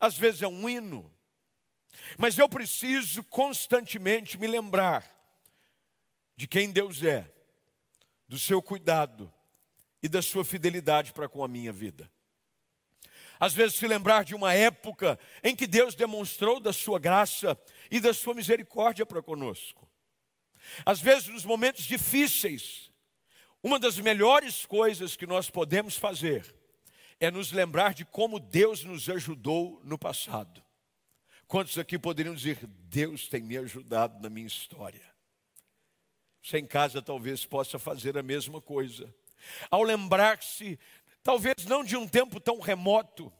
às 0.00 0.18
vezes 0.18 0.42
é 0.42 0.48
um 0.48 0.68
hino, 0.68 1.12
mas 2.16 2.38
eu 2.38 2.48
preciso 2.48 3.22
constantemente 3.24 4.38
me 4.38 4.46
lembrar 4.46 5.04
de 6.36 6.46
quem 6.46 6.70
Deus 6.70 7.02
é, 7.02 7.30
do 8.28 8.38
seu 8.38 8.62
cuidado 8.62 9.32
e 10.02 10.08
da 10.08 10.22
sua 10.22 10.44
fidelidade 10.44 11.12
para 11.12 11.28
com 11.28 11.42
a 11.42 11.48
minha 11.48 11.72
vida. 11.72 12.10
Às 13.40 13.54
vezes 13.54 13.76
se 13.76 13.86
lembrar 13.86 14.24
de 14.24 14.34
uma 14.34 14.52
época 14.52 15.18
em 15.42 15.54
que 15.54 15.66
Deus 15.66 15.94
demonstrou 15.94 16.58
da 16.58 16.72
sua 16.72 16.98
graça 16.98 17.58
e 17.90 18.00
da 18.00 18.12
sua 18.12 18.34
misericórdia 18.34 19.06
para 19.06 19.22
conosco. 19.22 19.88
Às 20.84 21.00
vezes 21.00 21.28
nos 21.28 21.44
momentos 21.44 21.84
difíceis, 21.84 22.90
uma 23.62 23.78
das 23.78 23.98
melhores 23.98 24.66
coisas 24.66 25.16
que 25.16 25.26
nós 25.26 25.50
podemos 25.50 25.96
fazer 25.96 26.54
é 27.20 27.30
nos 27.30 27.52
lembrar 27.52 27.94
de 27.94 28.04
como 28.04 28.38
Deus 28.38 28.84
nos 28.84 29.08
ajudou 29.08 29.80
no 29.84 29.98
passado. 29.98 30.62
Quantos 31.48 31.78
aqui 31.78 31.98
poderiam 31.98 32.34
dizer: 32.34 32.58
Deus 32.66 33.26
tem 33.26 33.40
me 33.40 33.56
ajudado 33.56 34.20
na 34.20 34.28
minha 34.28 34.46
história? 34.46 35.02
Você 36.42 36.58
em 36.58 36.66
casa 36.66 37.00
talvez 37.00 37.46
possa 37.46 37.78
fazer 37.78 38.18
a 38.18 38.22
mesma 38.22 38.60
coisa. 38.60 39.12
Ao 39.70 39.82
lembrar-se, 39.82 40.78
talvez 41.22 41.64
não 41.64 41.82
de 41.82 41.96
um 41.96 42.06
tempo 42.06 42.38
tão 42.38 42.60
remoto, 42.60 43.32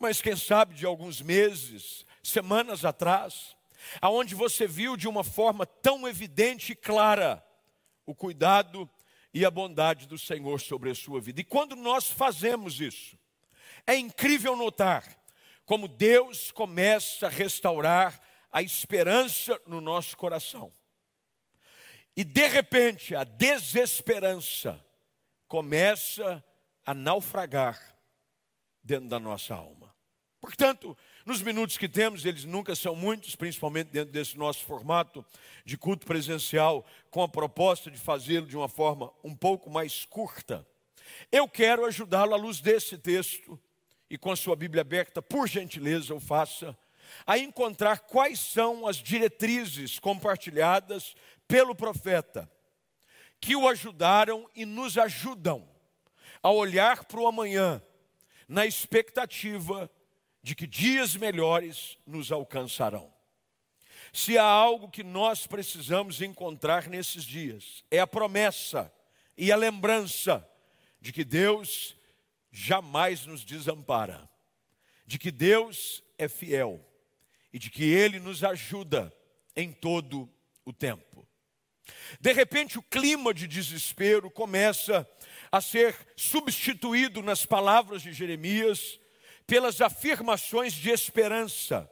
mas 0.00 0.20
quem 0.20 0.34
sabe 0.34 0.74
de 0.74 0.84
alguns 0.84 1.22
meses, 1.22 2.04
semanas 2.24 2.84
atrás, 2.84 3.56
aonde 4.00 4.34
você 4.34 4.66
viu 4.66 4.96
de 4.96 5.06
uma 5.06 5.22
forma 5.22 5.64
tão 5.64 6.08
evidente 6.08 6.72
e 6.72 6.76
clara 6.76 7.44
o 8.04 8.16
cuidado 8.16 8.90
e 9.32 9.44
a 9.44 9.50
bondade 9.50 10.08
do 10.08 10.18
Senhor 10.18 10.60
sobre 10.60 10.90
a 10.90 10.94
sua 10.94 11.20
vida. 11.20 11.40
E 11.40 11.44
quando 11.44 11.76
nós 11.76 12.10
fazemos 12.10 12.80
isso, 12.80 13.16
é 13.86 13.94
incrível 13.94 14.56
notar 14.56 15.23
como 15.64 15.88
Deus 15.88 16.50
começa 16.50 17.26
a 17.26 17.30
restaurar 17.30 18.20
a 18.50 18.62
esperança 18.62 19.60
no 19.66 19.80
nosso 19.80 20.16
coração. 20.16 20.72
E 22.16 22.22
de 22.22 22.46
repente 22.46 23.14
a 23.14 23.24
desesperança 23.24 24.84
começa 25.48 26.44
a 26.84 26.94
naufragar 26.94 27.96
dentro 28.82 29.08
da 29.08 29.18
nossa 29.18 29.54
alma. 29.54 29.92
Portanto, 30.40 30.96
nos 31.24 31.40
minutos 31.40 31.78
que 31.78 31.88
temos, 31.88 32.26
eles 32.26 32.44
nunca 32.44 32.76
são 32.76 32.94
muitos, 32.94 33.34
principalmente 33.34 33.88
dentro 33.88 34.12
desse 34.12 34.36
nosso 34.36 34.62
formato 34.66 35.24
de 35.64 35.78
culto 35.78 36.06
presencial, 36.06 36.84
com 37.10 37.22
a 37.22 37.28
proposta 37.28 37.90
de 37.90 37.96
fazê-lo 37.96 38.46
de 38.46 38.56
uma 38.56 38.68
forma 38.68 39.10
um 39.24 39.34
pouco 39.34 39.70
mais 39.70 40.04
curta. 40.04 40.66
Eu 41.32 41.48
quero 41.48 41.86
ajudá-lo 41.86 42.34
à 42.34 42.36
luz 42.36 42.60
desse 42.60 42.98
texto 42.98 43.58
e 44.08 44.18
com 44.18 44.30
a 44.30 44.36
sua 44.36 44.56
Bíblia 44.56 44.82
aberta, 44.82 45.22
por 45.22 45.48
gentileza, 45.48 46.14
o 46.14 46.20
faça, 46.20 46.76
a 47.26 47.38
encontrar 47.38 48.00
quais 48.00 48.38
são 48.40 48.86
as 48.86 48.96
diretrizes 48.96 49.98
compartilhadas 49.98 51.14
pelo 51.46 51.74
profeta, 51.74 52.50
que 53.40 53.54
o 53.54 53.68
ajudaram 53.68 54.48
e 54.54 54.64
nos 54.64 54.96
ajudam 54.96 55.68
a 56.42 56.50
olhar 56.50 57.04
para 57.04 57.20
o 57.20 57.26
amanhã, 57.26 57.82
na 58.48 58.66
expectativa 58.66 59.90
de 60.42 60.54
que 60.54 60.66
dias 60.66 61.16
melhores 61.16 61.96
nos 62.06 62.30
alcançarão. 62.30 63.12
Se 64.12 64.38
há 64.38 64.44
algo 64.44 64.90
que 64.90 65.02
nós 65.02 65.46
precisamos 65.46 66.20
encontrar 66.20 66.86
nesses 66.86 67.24
dias, 67.24 67.82
é 67.90 67.98
a 67.98 68.06
promessa 68.06 68.92
e 69.36 69.50
a 69.50 69.56
lembrança 69.56 70.46
de 71.00 71.12
que 71.12 71.24
Deus 71.24 71.96
jamais 72.56 73.26
nos 73.26 73.44
desampara, 73.44 74.30
de 75.04 75.18
que 75.18 75.32
Deus 75.32 76.04
é 76.16 76.28
fiel 76.28 76.80
e 77.52 77.58
de 77.58 77.68
que 77.68 77.82
Ele 77.82 78.20
nos 78.20 78.44
ajuda 78.44 79.12
em 79.56 79.72
todo 79.72 80.32
o 80.64 80.72
tempo. 80.72 81.28
De 82.20 82.32
repente, 82.32 82.78
o 82.78 82.82
clima 82.82 83.34
de 83.34 83.48
desespero 83.48 84.30
começa 84.30 85.06
a 85.50 85.60
ser 85.60 85.96
substituído 86.16 87.22
nas 87.22 87.44
palavras 87.44 88.02
de 88.02 88.12
Jeremias 88.12 89.00
pelas 89.48 89.80
afirmações 89.80 90.72
de 90.72 90.90
esperança, 90.90 91.90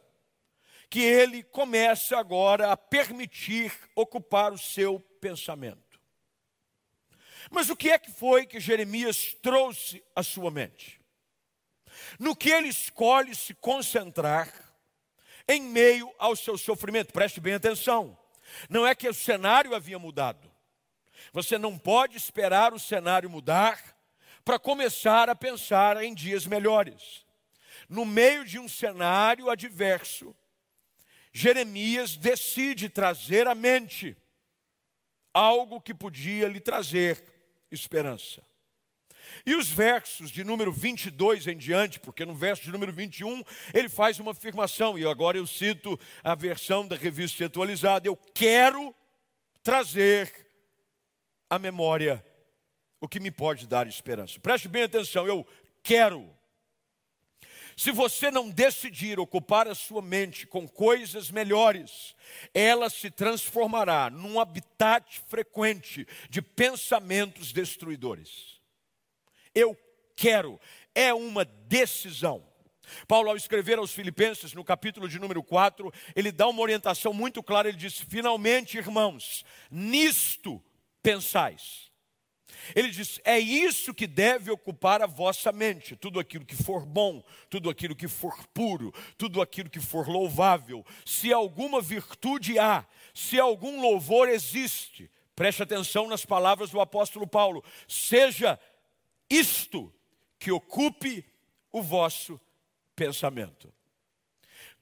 que 0.88 1.00
ele 1.00 1.42
começa 1.42 2.16
agora 2.16 2.70
a 2.70 2.76
permitir 2.76 3.72
ocupar 3.96 4.52
o 4.52 4.58
seu 4.58 5.00
pensamento. 5.20 5.91
Mas 7.52 7.70
o 7.70 7.76
que 7.76 7.90
é 7.90 7.98
que 7.98 8.10
foi 8.10 8.46
que 8.46 8.58
Jeremias 8.58 9.36
trouxe 9.40 10.02
à 10.16 10.22
sua 10.24 10.50
mente? 10.50 11.02
no 12.18 12.34
que 12.36 12.50
ele 12.50 12.68
escolhe 12.68 13.34
se 13.34 13.54
concentrar 13.54 14.52
em 15.48 15.62
meio 15.62 16.12
ao 16.18 16.36
seu 16.36 16.56
sofrimento. 16.56 17.12
Preste 17.12 17.40
bem 17.40 17.54
atenção. 17.54 18.16
Não 18.68 18.86
é 18.86 18.94
que 18.94 19.08
o 19.08 19.14
cenário 19.14 19.74
havia 19.74 19.98
mudado. 19.98 20.50
Você 21.32 21.56
não 21.58 21.78
pode 21.78 22.16
esperar 22.16 22.72
o 22.72 22.78
cenário 22.78 23.30
mudar 23.30 23.80
para 24.44 24.58
começar 24.58 25.28
a 25.30 25.34
pensar 25.34 26.02
em 26.02 26.14
dias 26.14 26.46
melhores. 26.46 27.24
No 27.88 28.04
meio 28.04 28.44
de 28.44 28.58
um 28.58 28.68
cenário 28.68 29.50
adverso, 29.50 30.34
Jeremias 31.32 32.16
decide 32.16 32.88
trazer 32.88 33.46
à 33.46 33.54
mente 33.54 34.16
algo 35.32 35.80
que 35.80 35.94
podia 35.94 36.48
lhe 36.48 36.60
trazer 36.60 37.22
esperança. 37.72 38.42
E 39.46 39.54
os 39.54 39.68
versos 39.68 40.30
de 40.30 40.44
número 40.44 40.70
22 40.72 41.46
em 41.46 41.56
diante, 41.56 41.98
porque 41.98 42.24
no 42.24 42.34
verso 42.34 42.62
de 42.64 42.70
número 42.70 42.92
21 42.92 43.42
ele 43.72 43.88
faz 43.88 44.20
uma 44.20 44.32
afirmação, 44.32 44.98
e 44.98 45.06
agora 45.06 45.38
eu 45.38 45.46
cito 45.46 45.98
a 46.22 46.34
versão 46.34 46.86
da 46.86 46.96
revista 46.96 47.44
atualizada: 47.46 48.06
Eu 48.06 48.16
quero 48.16 48.94
trazer 49.62 50.32
à 51.48 51.58
memória 51.58 52.24
o 53.00 53.08
que 53.08 53.20
me 53.20 53.30
pode 53.30 53.66
dar 53.66 53.86
esperança. 53.86 54.38
Preste 54.38 54.68
bem 54.68 54.84
atenção, 54.84 55.26
eu 55.26 55.46
quero. 55.82 56.30
Se 57.76 57.90
você 57.90 58.30
não 58.30 58.50
decidir 58.50 59.18
ocupar 59.18 59.66
a 59.68 59.74
sua 59.74 60.02
mente 60.02 60.46
com 60.46 60.68
coisas 60.68 61.30
melhores, 61.30 62.14
ela 62.52 62.90
se 62.90 63.10
transformará 63.10 64.10
num 64.10 64.38
habitat 64.38 65.20
frequente 65.28 66.06
de 66.28 66.42
pensamentos 66.42 67.52
destruidores. 67.52 68.60
Eu 69.54 69.76
quero, 70.16 70.60
é 70.94 71.12
uma 71.12 71.44
decisão. 71.44 72.46
Paulo, 73.06 73.30
ao 73.30 73.36
escrever 73.36 73.78
aos 73.78 73.92
Filipenses, 73.92 74.52
no 74.52 74.64
capítulo 74.64 75.08
de 75.08 75.18
número 75.18 75.42
4, 75.42 75.92
ele 76.14 76.32
dá 76.32 76.46
uma 76.48 76.60
orientação 76.60 77.12
muito 77.12 77.42
clara. 77.42 77.68
Ele 77.68 77.78
diz: 77.78 77.98
Finalmente, 77.98 78.76
irmãos, 78.76 79.44
nisto 79.70 80.62
pensais. 81.02 81.91
Ele 82.74 82.90
diz: 82.90 83.20
é 83.24 83.38
isso 83.38 83.94
que 83.94 84.06
deve 84.06 84.50
ocupar 84.50 85.02
a 85.02 85.06
vossa 85.06 85.52
mente, 85.52 85.96
tudo 85.96 86.20
aquilo 86.20 86.44
que 86.44 86.56
for 86.56 86.86
bom, 86.86 87.22
tudo 87.50 87.68
aquilo 87.68 87.94
que 87.94 88.08
for 88.08 88.46
puro, 88.48 88.92
tudo 89.16 89.40
aquilo 89.40 89.70
que 89.70 89.80
for 89.80 90.08
louvável. 90.08 90.84
Se 91.04 91.32
alguma 91.32 91.80
virtude 91.80 92.58
há, 92.58 92.86
se 93.14 93.38
algum 93.38 93.80
louvor 93.80 94.28
existe, 94.28 95.10
preste 95.34 95.62
atenção 95.62 96.06
nas 96.06 96.24
palavras 96.24 96.70
do 96.70 96.80
apóstolo 96.80 97.26
Paulo: 97.26 97.64
seja 97.88 98.58
isto 99.28 99.92
que 100.38 100.52
ocupe 100.52 101.24
o 101.70 101.82
vosso 101.82 102.40
pensamento. 102.94 103.72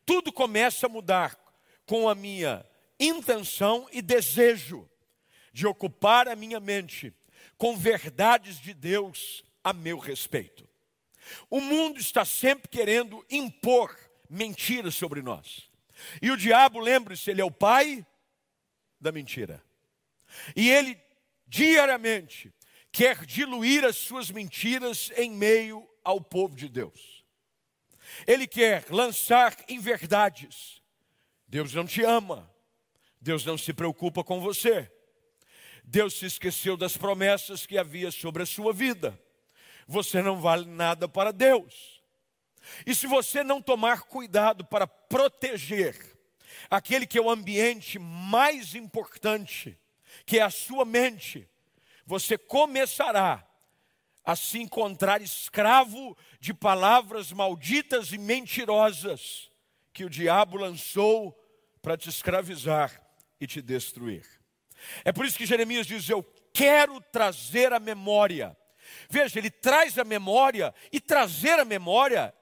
Tudo 0.05 0.33
começa 0.33 0.87
a 0.87 0.89
mudar 0.89 1.39
com 1.87 2.09
a 2.09 2.15
minha 2.15 2.65
intenção 2.99 3.89
e 3.93 4.03
desejo 4.03 4.89
de 5.53 5.67
ocupar 5.67 6.29
a 6.29 6.37
minha 6.37 6.61
mente 6.61 7.13
com 7.61 7.77
verdades 7.77 8.59
de 8.59 8.73
Deus 8.73 9.45
a 9.63 9.75
meu 9.75 9.99
respeito. 9.99 10.67
O 11.51 11.61
mundo 11.61 12.01
está 12.01 12.25
sempre 12.25 12.67
querendo 12.71 13.23
impor 13.31 13.95
mentiras 14.31 14.95
sobre 14.95 15.21
nós. 15.21 15.69
E 16.23 16.31
o 16.31 16.39
diabo, 16.39 16.81
lembre-se, 16.81 17.31
ele 17.31 17.43
é 17.43 17.45
o 17.45 17.51
pai 17.51 18.05
da 18.99 19.13
mentira. 19.13 19.63
E 20.57 20.71
ele 20.71 20.99
diariamente 21.47 22.51
quer 22.91 23.27
diluir 23.27 23.85
as 23.85 23.99
suas 23.99 24.31
mentiras 24.31 25.13
em 25.15 25.31
meio 25.31 25.87
ao 26.03 26.19
povo 26.19 26.57
de 26.57 26.67
Deus. 26.67 27.23
Ele 28.27 28.47
quer 28.47 28.87
lançar 28.89 29.55
inverdades. 29.69 30.81
Deus 31.47 31.75
não 31.75 31.85
te 31.85 32.03
ama. 32.03 32.51
Deus 33.21 33.45
não 33.45 33.59
se 33.59 33.75
preocupa 33.75 34.25
com 34.25 34.41
você. 34.41 34.91
Deus 35.91 36.15
se 36.15 36.27
esqueceu 36.27 36.77
das 36.77 36.97
promessas 36.97 37.67
que 37.67 37.77
havia 37.77 38.13
sobre 38.13 38.45
a 38.45 38.47
sua 38.47 38.73
vida. 38.73 39.21
Você 39.89 40.23
não 40.23 40.41
vale 40.41 40.65
nada 40.65 41.09
para 41.09 41.33
Deus. 41.33 42.01
E 42.87 42.95
se 42.95 43.09
você 43.09 43.43
não 43.43 43.61
tomar 43.61 44.03
cuidado 44.03 44.65
para 44.65 44.87
proteger 44.87 46.17
aquele 46.71 47.09
que 47.09 47.19
é 47.19 47.21
o 47.21 47.29
ambiente 47.29 47.99
mais 47.99 48.77
importante, 48.77 49.77
que 50.25 50.39
é 50.39 50.43
a 50.43 50.51
sua 50.51 50.85
mente, 50.85 51.49
você 52.07 52.39
começará 52.39 53.45
a 54.25 54.37
se 54.37 54.61
encontrar 54.61 55.21
escravo 55.21 56.17
de 56.39 56.55
palavras 56.55 57.33
malditas 57.33 58.13
e 58.13 58.19
mentirosas 58.19 59.51
que 59.93 60.05
o 60.05 60.11
diabo 60.11 60.57
lançou 60.57 61.37
para 61.83 61.97
te 61.97 62.09
escravizar 62.09 63.05
e 63.41 63.47
te 63.49 63.61
destruir. 63.61 64.40
É 65.05 65.13
por 65.13 65.25
isso 65.25 65.39
que 65.39 65.47
Jeremias 65.47 65.87
diz: 65.87 66.09
Eu 66.09 66.23
quero 66.53 67.01
trazer 67.01 67.73
a 67.73 67.81
memória. 67.81 68.57
Veja, 69.09 69.39
ele 69.39 69.51
traz 69.51 69.99
a 69.99 70.05
memória, 70.05 70.75
e 70.93 71.01
trazer 71.01 71.59
a 71.59 71.65
memória 71.65 72.35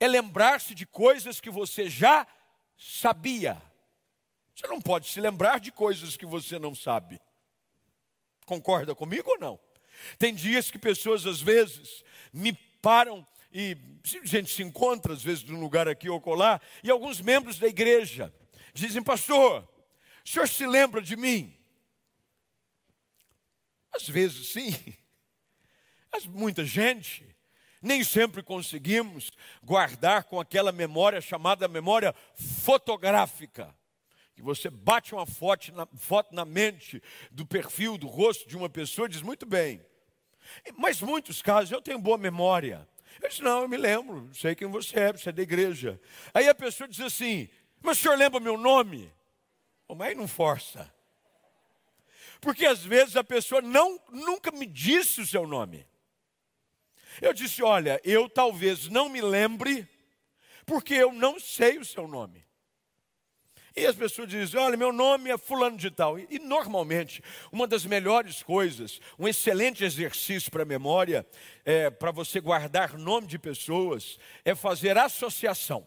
é 0.00 0.08
lembrar-se 0.08 0.74
de 0.74 0.86
coisas 0.86 1.40
que 1.40 1.50
você 1.50 1.88
já 1.88 2.26
sabia. 2.76 3.60
Você 4.54 4.66
não 4.66 4.80
pode 4.80 5.08
se 5.08 5.20
lembrar 5.20 5.58
de 5.58 5.72
coisas 5.72 6.16
que 6.16 6.26
você 6.26 6.58
não 6.58 6.74
sabe. 6.74 7.20
Concorda 8.46 8.94
comigo 8.94 9.30
ou 9.30 9.38
não? 9.38 9.58
Tem 10.18 10.34
dias 10.34 10.70
que 10.70 10.78
pessoas 10.78 11.26
às 11.26 11.40
vezes 11.40 12.04
me 12.32 12.52
param 12.52 13.26
e 13.52 13.76
a 14.22 14.26
gente 14.26 14.52
se 14.52 14.62
encontra 14.62 15.12
às 15.12 15.22
vezes 15.22 15.44
num 15.44 15.60
lugar 15.60 15.88
aqui 15.88 16.08
ou 16.08 16.20
colar 16.20 16.60
e 16.82 16.90
alguns 16.90 17.20
membros 17.20 17.58
da 17.58 17.66
igreja 17.66 18.32
dizem: 18.72 19.02
"Pastor, 19.02 19.66
o 20.24 20.28
senhor 20.28 20.48
se 20.48 20.66
lembra 20.66 21.00
de 21.00 21.16
mim?" 21.16 21.56
Às 23.94 24.08
vezes 24.08 24.48
sim, 24.48 24.74
mas 26.10 26.26
muita 26.26 26.64
gente 26.64 27.34
nem 27.84 28.02
sempre 28.02 28.42
conseguimos 28.42 29.30
guardar 29.62 30.24
com 30.24 30.40
aquela 30.40 30.72
memória 30.72 31.20
chamada 31.20 31.68
memória 31.68 32.14
fotográfica. 32.34 33.74
Que 34.34 34.40
você 34.40 34.70
bate 34.70 35.14
uma 35.14 35.26
foto 35.26 35.70
na, 35.72 35.86
foto 35.98 36.34
na 36.34 36.46
mente 36.46 37.02
do 37.30 37.44
perfil, 37.44 37.98
do 37.98 38.06
rosto 38.06 38.48
de 38.48 38.56
uma 38.56 38.70
pessoa 38.70 39.08
diz 39.08 39.20
muito 39.20 39.44
bem. 39.44 39.84
Mas 40.76 41.02
muitos 41.02 41.42
casos 41.42 41.72
eu 41.72 41.82
tenho 41.82 41.98
boa 41.98 42.16
memória. 42.16 42.88
Eu 43.20 43.28
disse, 43.28 43.42
não, 43.42 43.62
eu 43.62 43.68
me 43.68 43.76
lembro, 43.76 44.30
sei 44.32 44.54
quem 44.54 44.66
você 44.66 44.98
é, 44.98 45.12
você 45.12 45.28
é 45.28 45.32
da 45.32 45.42
igreja. 45.42 46.00
Aí 46.32 46.48
a 46.48 46.54
pessoa 46.54 46.88
diz 46.88 47.00
assim, 47.00 47.48
mas 47.82 47.98
o 47.98 48.02
senhor 48.02 48.16
lembra 48.16 48.40
meu 48.40 48.56
nome? 48.56 49.12
Mas 49.88 50.08
aí 50.08 50.14
não 50.14 50.26
força. 50.26 50.93
Porque 52.44 52.66
às 52.66 52.84
vezes 52.84 53.16
a 53.16 53.24
pessoa 53.24 53.62
não, 53.62 53.98
nunca 54.10 54.50
me 54.50 54.66
disse 54.66 55.22
o 55.22 55.26
seu 55.26 55.46
nome. 55.46 55.88
Eu 57.22 57.32
disse: 57.32 57.62
Olha, 57.62 57.98
eu 58.04 58.28
talvez 58.28 58.86
não 58.90 59.08
me 59.08 59.22
lembre, 59.22 59.88
porque 60.66 60.92
eu 60.92 61.10
não 61.10 61.40
sei 61.40 61.78
o 61.78 61.84
seu 61.86 62.06
nome. 62.06 62.44
E 63.74 63.86
as 63.86 63.96
pessoas 63.96 64.28
dizem: 64.28 64.60
Olha, 64.60 64.76
meu 64.76 64.92
nome 64.92 65.30
é 65.30 65.38
Fulano 65.38 65.78
de 65.78 65.90
Tal. 65.90 66.18
E, 66.18 66.38
normalmente, 66.38 67.22
uma 67.50 67.66
das 67.66 67.86
melhores 67.86 68.42
coisas, 68.42 69.00
um 69.18 69.26
excelente 69.26 69.82
exercício 69.82 70.50
para 70.50 70.64
a 70.64 70.66
memória, 70.66 71.26
é, 71.64 71.88
para 71.88 72.10
você 72.10 72.40
guardar 72.40 72.98
nome 72.98 73.26
de 73.26 73.38
pessoas, 73.38 74.18
é 74.44 74.54
fazer 74.54 74.98
associação. 74.98 75.86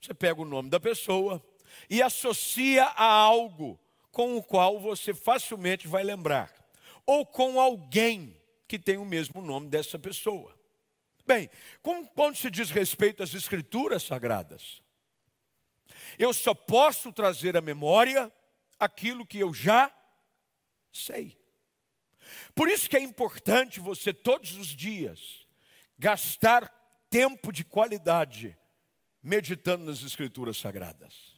Você 0.00 0.14
pega 0.14 0.40
o 0.40 0.46
nome 0.46 0.70
da 0.70 0.80
pessoa 0.80 1.44
e 1.90 2.00
associa 2.00 2.84
a 2.84 3.04
algo 3.04 3.78
com 4.14 4.36
o 4.36 4.42
qual 4.42 4.78
você 4.78 5.12
facilmente 5.12 5.88
vai 5.88 6.04
lembrar, 6.04 6.54
ou 7.04 7.26
com 7.26 7.60
alguém 7.60 8.40
que 8.66 8.78
tem 8.78 8.96
o 8.96 9.04
mesmo 9.04 9.42
nome 9.42 9.68
dessa 9.68 9.98
pessoa. 9.98 10.56
Bem, 11.26 11.50
quando 12.14 12.36
se 12.36 12.48
diz 12.48 12.70
respeito 12.70 13.22
às 13.22 13.34
escrituras 13.34 14.04
sagradas, 14.04 14.80
eu 16.16 16.32
só 16.32 16.54
posso 16.54 17.12
trazer 17.12 17.56
à 17.56 17.60
memória 17.60 18.32
aquilo 18.78 19.26
que 19.26 19.40
eu 19.40 19.52
já 19.52 19.92
sei. 20.92 21.36
Por 22.54 22.68
isso 22.68 22.88
que 22.88 22.96
é 22.96 23.00
importante 23.00 23.80
você 23.80 24.14
todos 24.14 24.56
os 24.56 24.68
dias 24.68 25.44
gastar 25.98 26.68
tempo 27.10 27.52
de 27.52 27.64
qualidade 27.64 28.56
meditando 29.20 29.84
nas 29.84 30.02
escrituras 30.02 30.56
sagradas. 30.56 31.33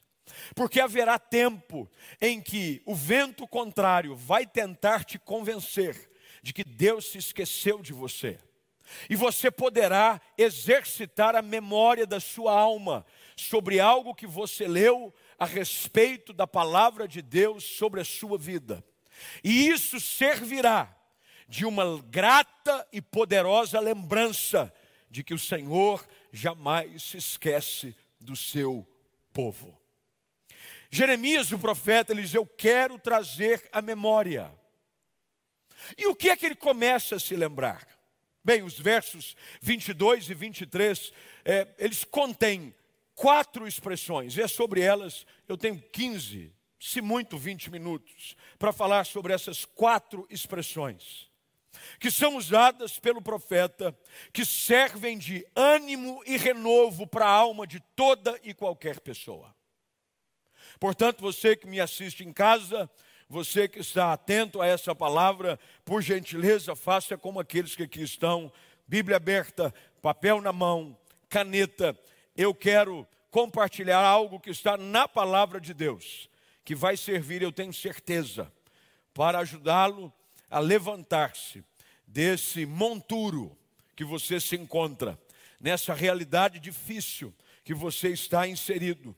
Porque 0.54 0.80
haverá 0.80 1.18
tempo 1.18 1.90
em 2.20 2.40
que 2.40 2.82
o 2.84 2.94
vento 2.94 3.46
contrário 3.46 4.14
vai 4.16 4.46
tentar 4.46 5.04
te 5.04 5.18
convencer 5.18 6.10
de 6.42 6.52
que 6.52 6.64
Deus 6.64 7.06
se 7.06 7.18
esqueceu 7.18 7.80
de 7.80 7.92
você. 7.92 8.38
E 9.10 9.16
você 9.16 9.50
poderá 9.50 10.20
exercitar 10.38 11.34
a 11.34 11.42
memória 11.42 12.06
da 12.06 12.20
sua 12.20 12.52
alma 12.52 13.04
sobre 13.36 13.80
algo 13.80 14.14
que 14.14 14.26
você 14.26 14.66
leu 14.66 15.12
a 15.38 15.44
respeito 15.44 16.32
da 16.32 16.46
palavra 16.46 17.06
de 17.08 17.20
Deus 17.20 17.64
sobre 17.64 18.00
a 18.00 18.04
sua 18.04 18.38
vida. 18.38 18.84
E 19.42 19.68
isso 19.68 20.00
servirá 20.00 20.94
de 21.48 21.64
uma 21.64 22.00
grata 22.02 22.86
e 22.92 23.00
poderosa 23.00 23.80
lembrança 23.80 24.72
de 25.10 25.22
que 25.22 25.34
o 25.34 25.38
Senhor 25.38 26.06
jamais 26.32 27.02
se 27.02 27.16
esquece 27.16 27.96
do 28.20 28.36
seu 28.36 28.86
povo. 29.32 29.76
Jeremias, 30.96 31.52
o 31.52 31.58
profeta, 31.58 32.12
ele 32.12 32.22
diz: 32.22 32.32
Eu 32.32 32.46
quero 32.46 32.98
trazer 32.98 33.68
a 33.70 33.82
memória. 33.82 34.50
E 35.96 36.06
o 36.06 36.16
que 36.16 36.30
é 36.30 36.36
que 36.36 36.46
ele 36.46 36.54
começa 36.54 37.16
a 37.16 37.20
se 37.20 37.36
lembrar? 37.36 37.86
Bem, 38.42 38.62
os 38.62 38.78
versos 38.78 39.36
22 39.60 40.30
e 40.30 40.34
23, 40.34 41.12
é, 41.44 41.68
eles 41.78 42.02
contêm 42.02 42.74
quatro 43.14 43.68
expressões, 43.68 44.36
e 44.36 44.42
é 44.42 44.48
sobre 44.48 44.80
elas 44.80 45.26
eu 45.46 45.58
tenho 45.58 45.78
15, 45.92 46.50
se 46.80 47.02
muito 47.02 47.36
20 47.36 47.70
minutos, 47.70 48.34
para 48.58 48.72
falar 48.72 49.04
sobre 49.04 49.34
essas 49.34 49.66
quatro 49.66 50.26
expressões, 50.30 51.30
que 52.00 52.10
são 52.10 52.36
usadas 52.36 52.98
pelo 52.98 53.20
profeta, 53.20 53.94
que 54.32 54.46
servem 54.46 55.18
de 55.18 55.46
ânimo 55.54 56.22
e 56.24 56.38
renovo 56.38 57.06
para 57.06 57.26
a 57.26 57.30
alma 57.30 57.66
de 57.66 57.80
toda 57.94 58.40
e 58.42 58.54
qualquer 58.54 59.00
pessoa. 59.00 59.55
Portanto, 60.78 61.20
você 61.20 61.56
que 61.56 61.66
me 61.66 61.80
assiste 61.80 62.24
em 62.24 62.32
casa, 62.32 62.88
você 63.28 63.66
que 63.66 63.80
está 63.80 64.12
atento 64.12 64.60
a 64.60 64.66
essa 64.66 64.94
palavra, 64.94 65.58
por 65.84 66.02
gentileza, 66.02 66.76
faça 66.76 67.16
como 67.16 67.40
aqueles 67.40 67.74
que 67.74 67.84
aqui 67.84 68.02
estão, 68.02 68.52
Bíblia 68.86 69.16
aberta, 69.16 69.74
papel 70.00 70.40
na 70.40 70.52
mão, 70.52 70.96
caneta. 71.28 71.98
Eu 72.36 72.54
quero 72.54 73.06
compartilhar 73.30 74.00
algo 74.00 74.38
que 74.38 74.50
está 74.50 74.76
na 74.76 75.08
palavra 75.08 75.60
de 75.60 75.74
Deus, 75.74 76.30
que 76.64 76.74
vai 76.74 76.96
servir, 76.96 77.42
eu 77.42 77.50
tenho 77.50 77.72
certeza, 77.72 78.52
para 79.12 79.40
ajudá-lo 79.40 80.12
a 80.48 80.60
levantar-se 80.60 81.64
desse 82.06 82.64
monturo 82.64 83.56
que 83.96 84.04
você 84.04 84.38
se 84.38 84.54
encontra, 84.54 85.18
nessa 85.60 85.94
realidade 85.94 86.60
difícil 86.60 87.34
que 87.64 87.74
você 87.74 88.10
está 88.10 88.46
inserido 88.46 89.16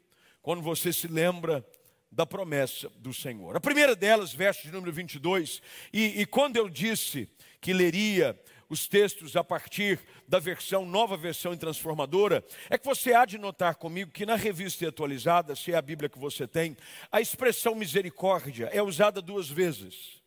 quando 0.48 0.62
você 0.62 0.94
se 0.94 1.06
lembra 1.06 1.62
da 2.10 2.24
promessa 2.24 2.88
do 2.96 3.12
Senhor. 3.12 3.54
A 3.54 3.60
primeira 3.60 3.94
delas, 3.94 4.32
verso 4.32 4.62
de 4.62 4.72
número 4.72 4.90
22, 4.90 5.60
e, 5.92 6.22
e 6.22 6.24
quando 6.24 6.56
eu 6.56 6.70
disse 6.70 7.28
que 7.60 7.70
leria 7.74 8.34
os 8.66 8.88
textos 8.88 9.36
a 9.36 9.44
partir 9.44 10.00
da 10.26 10.38
versão, 10.38 10.86
nova 10.86 11.18
versão 11.18 11.52
em 11.52 11.58
transformadora, 11.58 12.42
é 12.70 12.78
que 12.78 12.86
você 12.86 13.12
há 13.12 13.26
de 13.26 13.36
notar 13.36 13.74
comigo 13.74 14.10
que 14.10 14.24
na 14.24 14.36
revista 14.36 14.88
atualizada, 14.88 15.54
se 15.54 15.70
é 15.70 15.76
a 15.76 15.82
Bíblia 15.82 16.08
que 16.08 16.18
você 16.18 16.48
tem, 16.48 16.78
a 17.12 17.20
expressão 17.20 17.74
misericórdia 17.74 18.70
é 18.72 18.82
usada 18.82 19.20
duas 19.20 19.50
vezes. 19.50 20.22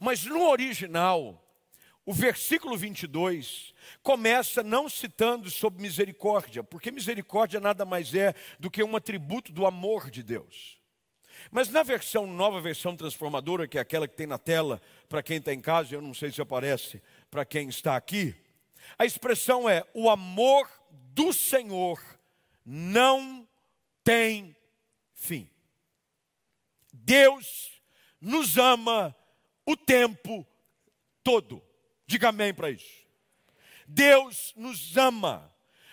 Mas 0.00 0.24
no 0.24 0.48
original, 0.48 1.43
o 2.06 2.12
versículo 2.12 2.76
22 2.76 3.74
começa 4.02 4.62
não 4.62 4.88
citando 4.88 5.50
sobre 5.50 5.82
misericórdia, 5.82 6.62
porque 6.62 6.90
misericórdia 6.90 7.60
nada 7.60 7.84
mais 7.84 8.14
é 8.14 8.34
do 8.58 8.70
que 8.70 8.82
um 8.82 8.96
atributo 8.96 9.52
do 9.52 9.66
amor 9.66 10.10
de 10.10 10.22
Deus. 10.22 10.78
Mas 11.50 11.68
na 11.68 11.82
versão, 11.82 12.26
nova 12.26 12.60
versão 12.60 12.96
transformadora, 12.96 13.68
que 13.68 13.78
é 13.78 13.80
aquela 13.80 14.08
que 14.08 14.16
tem 14.16 14.26
na 14.26 14.38
tela, 14.38 14.80
para 15.08 15.22
quem 15.22 15.38
está 15.38 15.52
em 15.52 15.60
casa, 15.60 15.94
eu 15.94 16.02
não 16.02 16.14
sei 16.14 16.30
se 16.30 16.40
aparece 16.40 17.02
para 17.30 17.44
quem 17.44 17.68
está 17.68 17.96
aqui, 17.96 18.34
a 18.98 19.04
expressão 19.04 19.68
é: 19.68 19.84
o 19.94 20.10
amor 20.10 20.68
do 20.90 21.32
Senhor 21.32 22.00
não 22.64 23.46
tem 24.02 24.56
fim. 25.14 25.48
Deus 26.92 27.82
nos 28.20 28.56
ama 28.56 29.14
o 29.66 29.76
tempo 29.76 30.46
todo. 31.22 31.62
Diga 32.06 32.28
amém 32.28 32.52
para 32.52 32.70
isso. 32.70 33.04
Deus 33.86 34.52
nos 34.56 34.96
ama. 34.96 35.52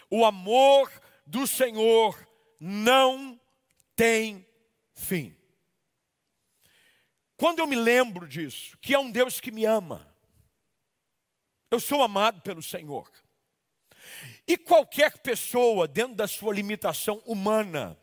O 0.10 0.26
amor 0.26 0.92
do 1.26 1.48
Senhor 1.48 2.28
não 2.60 3.40
tem 3.96 4.46
fim. 4.94 5.36
Quando 7.38 7.60
eu 7.60 7.68
me 7.68 7.76
lembro 7.76 8.28
disso, 8.28 8.78
que 8.80 8.94
é 8.94 9.00
um 9.00 9.10
Deus 9.10 9.40
que 9.40 9.52
me 9.52 9.66
ama, 9.66 10.08
eu 11.72 11.80
sou 11.80 12.04
amado 12.04 12.42
pelo 12.42 12.62
Senhor. 12.62 13.10
E 14.48 14.58
qualquer 14.58 15.18
pessoa, 15.20 15.88
dentro 15.88 16.16
da 16.16 16.28
sua 16.28 16.54
limitação 16.54 17.22
humana, 17.26 17.98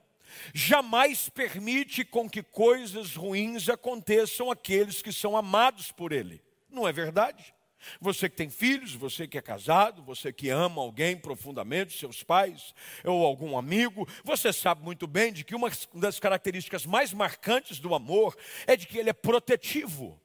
jamais 0.54 1.28
permite 1.28 2.04
com 2.04 2.28
que 2.28 2.42
coisas 2.42 3.14
ruins 3.14 3.68
aconteçam 3.68 4.50
àqueles 4.50 5.02
que 5.02 5.12
são 5.12 5.36
amados 5.36 5.92
por 5.92 6.12
Ele. 6.12 6.42
Não 6.68 6.88
é 6.88 6.92
verdade? 6.92 7.54
Você 8.00 8.28
que 8.28 8.36
tem 8.36 8.50
filhos, 8.50 8.94
você 8.94 9.26
que 9.26 9.38
é 9.38 9.42
casado, 9.42 10.02
você 10.02 10.32
que 10.32 10.48
ama 10.48 10.80
alguém 10.80 11.16
profundamente, 11.16 11.98
seus 11.98 12.22
pais 12.22 12.74
ou 13.04 13.24
algum 13.24 13.56
amigo, 13.56 14.08
você 14.24 14.52
sabe 14.52 14.82
muito 14.82 15.06
bem 15.06 15.32
de 15.32 15.44
que 15.44 15.54
uma 15.54 15.70
das 15.94 16.18
características 16.18 16.84
mais 16.84 17.12
marcantes 17.12 17.78
do 17.78 17.94
amor 17.94 18.36
é 18.66 18.76
de 18.76 18.86
que 18.86 18.98
ele 18.98 19.10
é 19.10 19.14
protetivo. 19.14 20.20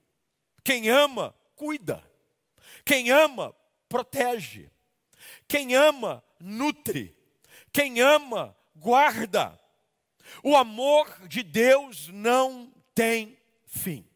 Quem 0.63 0.89
ama, 0.89 1.35
cuida. 1.55 2.03
Quem 2.85 3.11
ama, 3.11 3.55
protege. 3.87 4.69
Quem 5.47 5.75
ama, 5.75 6.23
nutre. 6.39 7.15
Quem 7.71 8.01
ama, 8.01 8.55
guarda. 8.75 9.59
O 10.43 10.55
amor 10.55 11.27
de 11.27 11.43
Deus 11.43 12.07
não 12.07 12.73
tem 12.95 13.37
fim. 13.65 14.07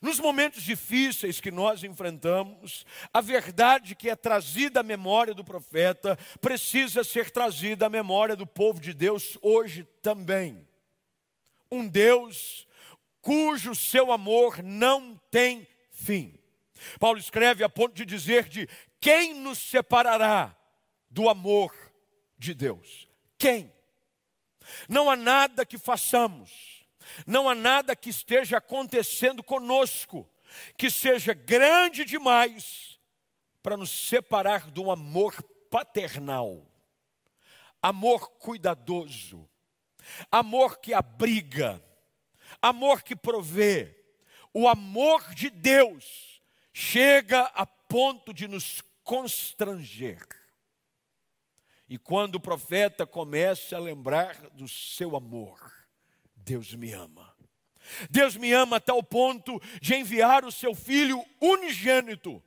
Nos 0.00 0.18
momentos 0.18 0.62
difíceis 0.62 1.40
que 1.40 1.50
nós 1.50 1.82
enfrentamos, 1.82 2.84
a 3.12 3.20
verdade 3.20 3.94
que 3.94 4.10
é 4.10 4.16
trazida 4.16 4.80
à 4.80 4.82
memória 4.82 5.34
do 5.34 5.44
profeta 5.44 6.18
precisa 6.40 7.04
ser 7.04 7.30
trazida 7.30 7.86
à 7.86 7.90
memória 7.90 8.36
do 8.36 8.46
povo 8.46 8.80
de 8.80 8.92
Deus 8.92 9.38
hoje 9.42 9.84
também. 10.02 10.66
Um 11.70 11.86
Deus 11.86 12.66
cujo 13.20 13.74
seu 13.74 14.12
amor 14.12 14.62
não 14.62 15.20
tem 15.30 15.66
fim. 15.90 16.38
Paulo 17.00 17.18
escreve 17.18 17.64
a 17.64 17.68
ponto 17.68 17.94
de 17.94 18.04
dizer 18.04 18.48
de 18.48 18.68
quem 19.00 19.34
nos 19.34 19.58
separará 19.58 20.56
do 21.10 21.28
amor 21.28 21.74
de 22.38 22.54
Deus? 22.54 23.08
Quem? 23.38 23.72
Não 24.88 25.10
há 25.10 25.16
nada 25.16 25.64
que 25.64 25.78
façamos 25.78 26.75
não 27.26 27.48
há 27.48 27.54
nada 27.54 27.96
que 27.96 28.10
esteja 28.10 28.58
acontecendo 28.58 29.42
conosco 29.42 30.28
que 30.76 30.90
seja 30.90 31.34
grande 31.34 32.04
demais 32.04 32.98
para 33.62 33.76
nos 33.76 33.90
separar 33.90 34.70
do 34.70 34.90
amor 34.90 35.42
paternal, 35.70 36.64
amor 37.82 38.30
cuidadoso, 38.38 39.48
amor 40.30 40.78
que 40.78 40.94
abriga, 40.94 41.82
amor 42.62 43.02
que 43.02 43.16
provê. 43.16 43.94
O 44.54 44.68
amor 44.68 45.34
de 45.34 45.50
Deus 45.50 46.40
chega 46.72 47.42
a 47.54 47.66
ponto 47.66 48.32
de 48.32 48.48
nos 48.48 48.82
constranger. 49.02 50.26
E 51.88 51.98
quando 51.98 52.36
o 52.36 52.40
profeta 52.40 53.06
começa 53.06 53.76
a 53.76 53.80
lembrar 53.80 54.34
do 54.50 54.66
seu 54.66 55.14
amor, 55.14 55.85
Deus 56.46 56.72
me 56.74 56.92
ama. 56.92 57.34
Deus 58.08 58.36
me 58.36 58.52
ama 58.52 58.76
a 58.76 58.80
tal 58.80 59.02
ponto 59.02 59.60
de 59.82 59.96
enviar 59.96 60.44
o 60.44 60.52
seu 60.52 60.76
filho 60.76 61.26
unigênito 61.40 62.40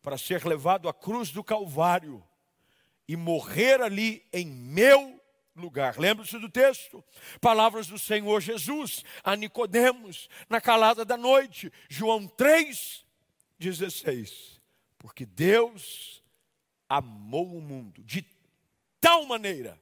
para 0.00 0.16
ser 0.16 0.46
levado 0.46 0.88
à 0.88 0.94
cruz 0.94 1.30
do 1.30 1.42
Calvário 1.42 2.24
e 3.08 3.16
morrer 3.16 3.82
ali 3.82 4.24
em 4.32 4.46
meu 4.46 5.20
lugar. 5.54 5.98
Lembre-se 5.98 6.38
do 6.38 6.48
texto? 6.48 7.04
Palavras 7.40 7.88
do 7.88 7.98
Senhor 7.98 8.40
Jesus 8.40 9.04
a 9.24 9.34
Nicodemos 9.34 10.28
na 10.48 10.60
calada 10.60 11.04
da 11.04 11.16
noite, 11.16 11.72
João 11.88 12.28
3:16. 12.28 14.60
Porque 14.96 15.26
Deus 15.26 16.22
amou 16.88 17.56
o 17.56 17.60
mundo 17.60 18.04
de 18.04 18.24
tal 19.00 19.26
maneira 19.26 19.76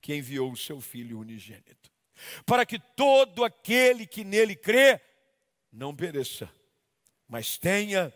que 0.00 0.14
enviou 0.14 0.50
o 0.50 0.56
seu 0.56 0.80
filho 0.80 1.18
unigênito 1.18 1.91
para 2.44 2.64
que 2.66 2.78
todo 2.78 3.44
aquele 3.44 4.06
que 4.06 4.24
nele 4.24 4.54
crê 4.56 5.00
não 5.72 5.94
pereça, 5.94 6.50
mas 7.28 7.56
tenha 7.56 8.12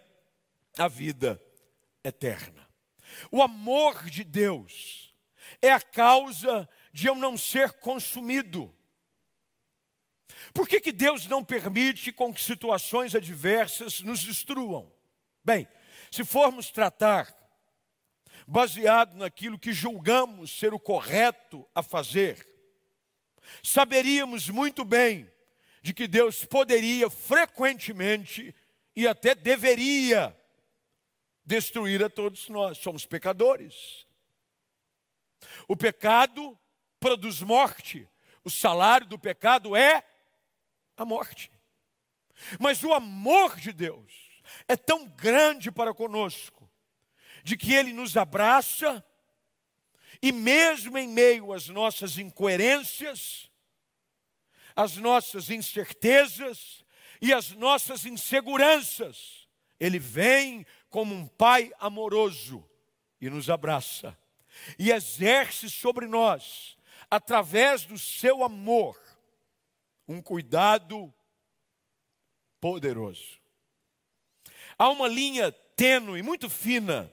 a 0.78 0.88
vida 0.88 1.42
eterna. 2.04 2.68
O 3.30 3.42
amor 3.42 4.04
de 4.10 4.24
Deus 4.24 5.14
é 5.62 5.70
a 5.70 5.80
causa 5.80 6.68
de 6.92 7.06
eu 7.06 7.14
não 7.14 7.36
ser 7.36 7.72
consumido. 7.74 8.74
Por 10.52 10.68
que, 10.68 10.80
que 10.80 10.92
Deus 10.92 11.26
não 11.26 11.44
permite 11.44 12.12
com 12.12 12.32
que 12.32 12.42
situações 12.42 13.14
adversas 13.14 14.00
nos 14.00 14.22
destruam? 14.22 14.92
Bem, 15.44 15.68
se 16.10 16.24
formos 16.24 16.70
tratar 16.70 17.34
baseado 18.46 19.16
naquilo 19.16 19.58
que 19.58 19.72
julgamos 19.72 20.56
ser 20.58 20.72
o 20.72 20.78
correto 20.78 21.68
a 21.74 21.82
fazer, 21.82 22.55
saberíamos 23.62 24.48
muito 24.48 24.84
bem 24.84 25.30
de 25.82 25.94
que 25.94 26.08
Deus 26.08 26.44
poderia 26.44 27.08
frequentemente 27.08 28.54
e 28.94 29.06
até 29.06 29.34
deveria 29.34 30.36
destruir 31.44 32.02
a 32.02 32.10
todos 32.10 32.48
nós. 32.48 32.78
Somos 32.78 33.06
pecadores. 33.06 34.06
O 35.68 35.76
pecado 35.76 36.58
produz 36.98 37.40
morte. 37.40 38.08
O 38.44 38.50
salário 38.50 39.06
do 39.06 39.18
pecado 39.18 39.76
é 39.76 40.02
a 40.96 41.04
morte. 41.04 41.52
Mas 42.58 42.82
o 42.82 42.92
amor 42.92 43.56
de 43.56 43.72
Deus 43.72 44.12
é 44.68 44.76
tão 44.76 45.06
grande 45.08 45.70
para 45.70 45.94
conosco, 45.94 46.70
de 47.42 47.56
que 47.56 47.74
Ele 47.74 47.92
nos 47.92 48.16
abraça, 48.16 49.04
e 50.22 50.32
mesmo 50.32 50.96
em 50.96 51.08
meio 51.08 51.52
às 51.52 51.68
nossas 51.68 52.18
incoerências, 52.18 53.50
às 54.74 54.96
nossas 54.96 55.50
incertezas 55.50 56.84
e 57.20 57.32
às 57.32 57.50
nossas 57.50 58.04
inseguranças, 58.04 59.48
Ele 59.78 59.98
vem 59.98 60.66
como 60.90 61.14
um 61.14 61.26
Pai 61.26 61.72
amoroso 61.78 62.68
e 63.20 63.30
nos 63.30 63.48
abraça 63.48 64.16
e 64.78 64.90
exerce 64.90 65.68
sobre 65.68 66.06
nós, 66.06 66.76
através 67.10 67.84
do 67.84 67.98
seu 67.98 68.42
amor, 68.42 68.98
um 70.08 70.20
cuidado 70.22 71.12
poderoso. 72.60 73.38
Há 74.78 74.88
uma 74.88 75.08
linha 75.08 75.52
tênue, 75.52 76.22
muito 76.22 76.48
fina, 76.48 77.12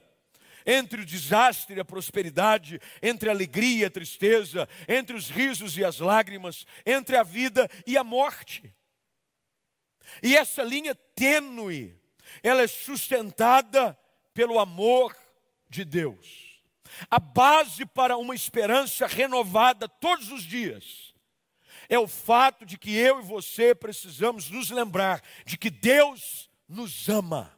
entre 0.66 1.02
o 1.02 1.04
desastre 1.04 1.76
e 1.76 1.80
a 1.80 1.84
prosperidade, 1.84 2.80
entre 3.02 3.28
a 3.28 3.32
alegria 3.32 3.82
e 3.82 3.84
a 3.84 3.90
tristeza, 3.90 4.68
entre 4.88 5.16
os 5.16 5.28
risos 5.28 5.76
e 5.76 5.84
as 5.84 5.98
lágrimas, 5.98 6.66
entre 6.84 7.16
a 7.16 7.22
vida 7.22 7.68
e 7.86 7.96
a 7.96 8.04
morte. 8.04 8.72
E 10.22 10.36
essa 10.36 10.62
linha 10.62 10.94
tênue, 10.94 11.98
ela 12.42 12.62
é 12.62 12.66
sustentada 12.66 13.98
pelo 14.32 14.58
amor 14.58 15.16
de 15.68 15.84
Deus. 15.84 16.60
A 17.10 17.18
base 17.18 17.84
para 17.86 18.16
uma 18.16 18.34
esperança 18.34 19.06
renovada 19.06 19.88
todos 19.88 20.30
os 20.30 20.42
dias 20.42 21.14
é 21.88 21.98
o 21.98 22.08
fato 22.08 22.64
de 22.64 22.78
que 22.78 22.94
eu 22.94 23.20
e 23.20 23.22
você 23.22 23.74
precisamos 23.74 24.50
nos 24.50 24.70
lembrar 24.70 25.22
de 25.44 25.56
que 25.56 25.70
Deus 25.70 26.50
nos 26.68 27.08
ama. 27.08 27.56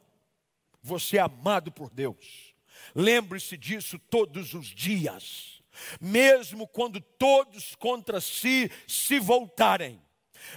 Você 0.81 1.17
é 1.17 1.21
amado 1.21 1.71
por 1.71 1.89
Deus. 1.89 2.46
Lembre-se 2.99 3.55
disso 3.55 3.99
todos 3.99 4.55
os 4.55 4.65
dias. 4.65 5.61
Mesmo 6.01 6.67
quando 6.67 6.99
todos 6.99 7.75
contra 7.75 8.19
si 8.19 8.71
se 8.87 9.19
voltarem, 9.19 10.01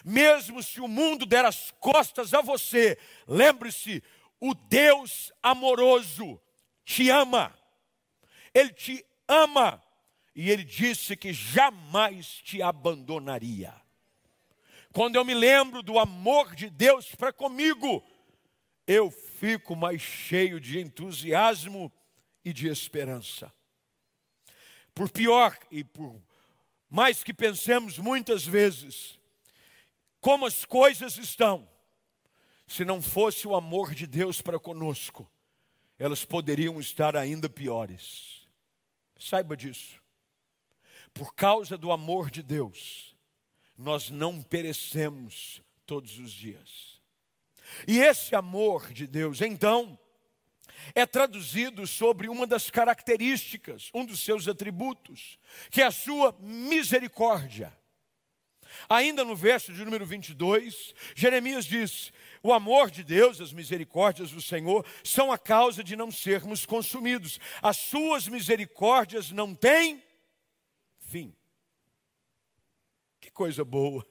mesmo 0.03 0.63
se 0.63 0.81
o 0.81 0.89
mundo 0.89 1.27
der 1.27 1.45
as 1.45 1.71
costas 1.73 2.33
a 2.33 2.41
você, 2.41 2.99
lembre-se: 3.29 4.03
o 4.41 4.55
Deus 4.55 5.31
amoroso 5.43 6.41
te 6.83 7.11
ama, 7.11 7.55
Ele 8.55 8.73
te 8.73 9.05
ama 9.29 9.83
e 10.35 10.51
ele 10.51 10.65
disse 10.65 11.15
que 11.19 11.35
jamais 11.35 12.41
te 12.43 12.63
abandonaria. 12.63 13.75
Quando 14.95 15.17
eu 15.17 15.27
me 15.27 15.35
lembro 15.35 15.83
do 15.83 15.99
amor 15.99 16.55
de 16.55 16.71
Deus 16.71 17.15
para 17.15 17.35
comigo, 17.35 18.03
eu 18.87 19.11
fico 19.11 19.77
mais 19.77 20.01
cheio 20.01 20.59
de 20.59 20.81
entusiasmo 20.81 21.93
e 22.45 22.53
de 22.53 22.69
esperança. 22.69 23.53
Por 24.95 25.11
pior 25.11 25.59
e 25.71 25.85
por 25.85 26.21
mais 26.89 27.23
que 27.23 27.33
pensemos 27.33 27.99
muitas 27.99 28.45
vezes, 28.45 29.19
como 30.21 30.47
as 30.47 30.65
coisas 30.65 31.17
estão, 31.17 31.69
se 32.67 32.85
não 32.85 33.01
fosse 33.01 33.47
o 33.47 33.55
amor 33.55 33.95
de 33.95 34.07
Deus 34.07 34.41
para 34.41 34.59
conosco, 34.59 35.31
elas 35.99 36.25
poderiam 36.25 36.81
estar 36.81 37.17
ainda 37.17 37.49
piores. 37.49 38.47
Saiba 39.19 39.57
disso 39.57 40.01
por 41.13 41.35
causa 41.35 41.77
do 41.77 41.93
amor 41.93 42.31
de 42.31 42.43
Deus, 42.43 43.17
nós 43.77 44.11
não 44.11 44.43
perecemos 44.43 45.63
todos 45.87 46.19
os 46.19 46.33
dias. 46.33 47.01
E 47.87 47.99
esse 47.99 48.35
amor 48.35 48.93
de 48.93 49.07
Deus, 49.07 49.41
então, 49.41 49.99
é 50.95 51.07
traduzido 51.07 51.87
sobre 51.87 52.29
uma 52.29 52.47
das 52.47 52.71
características, 52.71 53.91
um 53.95 54.05
dos 54.05 54.21
seus 54.21 54.49
atributos, 54.49 55.39
que 55.71 55.83
é 55.83 55.87
a 55.87 55.91
sua 55.91 56.37
misericórdia. 56.41 57.77
Ainda 58.89 59.25
no 59.25 59.35
verso 59.35 59.73
de 59.73 59.85
número 59.85 60.07
22, 60.07 60.95
Jeremias 61.15 61.65
diz: 61.65 62.13
O 62.43 62.53
amor 62.53 62.91
de 62.91 63.03
Deus, 63.03 63.41
as 63.41 63.53
misericórdias 63.53 64.31
do 64.31 64.41
Senhor, 64.41 64.87
são 65.03 65.33
a 65.33 65.39
causa 65.39 65.83
de 65.83 65.97
não 65.97 66.11
sermos 66.11 66.65
consumidos. 66.65 67.39
As 67.63 67.77
suas 67.77 68.29
misericórdias 68.29 69.31
não 69.31 69.55
têm 69.55 70.03
fim. 71.01 71.35
Que 73.21 73.31
coisa 73.31 73.65
boa. 73.65 74.07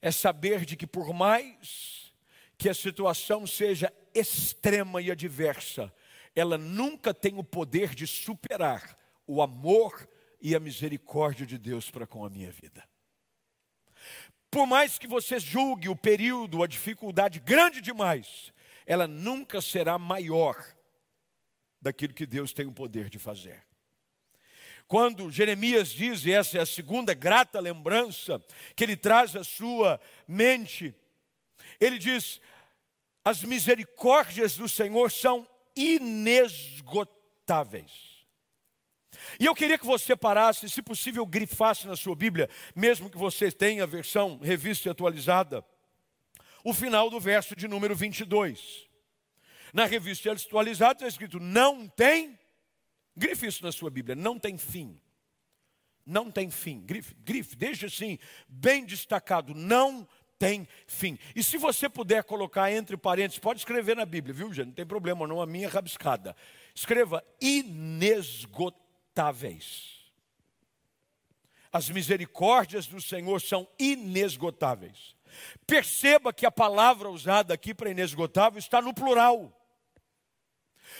É 0.00 0.10
saber 0.10 0.64
de 0.64 0.76
que 0.76 0.86
por 0.86 1.12
mais 1.14 2.12
que 2.58 2.68
a 2.68 2.74
situação 2.74 3.46
seja 3.46 3.92
extrema 4.14 5.02
e 5.02 5.10
adversa, 5.10 5.92
ela 6.34 6.58
nunca 6.58 7.12
tem 7.12 7.38
o 7.38 7.44
poder 7.44 7.94
de 7.94 8.06
superar 8.06 8.98
o 9.26 9.42
amor 9.42 10.08
e 10.40 10.54
a 10.54 10.60
misericórdia 10.60 11.46
de 11.46 11.58
Deus 11.58 11.90
para 11.90 12.06
com 12.06 12.24
a 12.24 12.30
minha 12.30 12.50
vida. 12.50 12.86
Por 14.50 14.66
mais 14.66 14.98
que 14.98 15.06
você 15.06 15.38
julgue 15.38 15.88
o 15.88 15.96
período, 15.96 16.62
a 16.62 16.66
dificuldade 16.66 17.40
grande 17.40 17.80
demais, 17.80 18.52
ela 18.86 19.06
nunca 19.06 19.60
será 19.60 19.98
maior 19.98 20.62
daquilo 21.80 22.14
que 22.14 22.26
Deus 22.26 22.52
tem 22.52 22.66
o 22.66 22.72
poder 22.72 23.08
de 23.08 23.18
fazer. 23.18 23.64
Quando 24.86 25.30
Jeremias 25.30 25.88
diz, 25.88 26.24
e 26.24 26.32
essa 26.32 26.58
é 26.58 26.60
a 26.60 26.66
segunda 26.66 27.14
grata 27.14 27.58
lembrança 27.58 28.40
que 28.76 28.84
ele 28.84 28.96
traz 28.96 29.34
à 29.34 29.42
sua 29.42 30.00
mente, 30.28 30.94
ele 31.80 31.98
diz: 31.98 32.40
as 33.24 33.42
misericórdias 33.42 34.54
do 34.56 34.68
Senhor 34.68 35.10
são 35.10 35.48
inesgotáveis. 35.74 37.90
E 39.40 39.46
eu 39.46 39.54
queria 39.54 39.78
que 39.78 39.86
você 39.86 40.14
parasse, 40.16 40.68
se 40.68 40.82
possível, 40.82 41.24
grifasse 41.24 41.86
na 41.86 41.96
sua 41.96 42.14
Bíblia, 42.14 42.50
mesmo 42.74 43.08
que 43.08 43.16
você 43.16 43.50
tenha 43.50 43.84
a 43.84 43.86
versão 43.86 44.36
revista 44.38 44.88
e 44.88 44.90
atualizada, 44.90 45.64
o 46.62 46.74
final 46.74 47.08
do 47.08 47.18
verso 47.20 47.56
de 47.56 47.66
número 47.68 47.94
22. 47.94 48.86
Na 49.72 49.86
revista 49.86 50.30
atualizada 50.32 50.92
está 50.94 51.08
escrito: 51.08 51.40
Não 51.40 51.88
tem 51.88 52.38
Grife 53.16 53.46
isso 53.46 53.62
na 53.62 53.70
sua 53.70 53.90
Bíblia, 53.90 54.16
não 54.16 54.38
tem 54.38 54.58
fim. 54.58 55.00
Não 56.04 56.30
tem 56.30 56.50
fim. 56.50 56.80
Grife, 56.80 57.14
grife, 57.14 57.56
deixa 57.56 57.86
assim, 57.86 58.18
bem 58.48 58.84
destacado, 58.84 59.54
não 59.54 60.06
tem 60.44 60.68
fim. 60.86 61.18
E 61.34 61.42
se 61.42 61.56
você 61.56 61.88
puder 61.88 62.22
colocar 62.22 62.70
entre 62.70 62.98
parênteses, 62.98 63.38
pode 63.38 63.60
escrever 63.60 63.96
na 63.96 64.04
Bíblia, 64.04 64.34
viu, 64.34 64.52
gente? 64.52 64.66
Não 64.66 64.74
tem 64.74 64.84
problema, 64.84 65.26
não, 65.26 65.40
a 65.40 65.46
minha 65.46 65.70
rabiscada. 65.70 66.36
Escreva 66.74 67.24
inesgotáveis. 67.40 70.04
As 71.72 71.88
misericórdias 71.88 72.86
do 72.86 73.00
Senhor 73.00 73.40
são 73.40 73.66
inesgotáveis. 73.78 75.16
Perceba 75.66 76.30
que 76.30 76.44
a 76.44 76.50
palavra 76.50 77.08
usada 77.08 77.54
aqui 77.54 77.72
para 77.72 77.90
inesgotável 77.90 78.58
está 78.58 78.82
no 78.82 78.92
plural. 78.92 79.50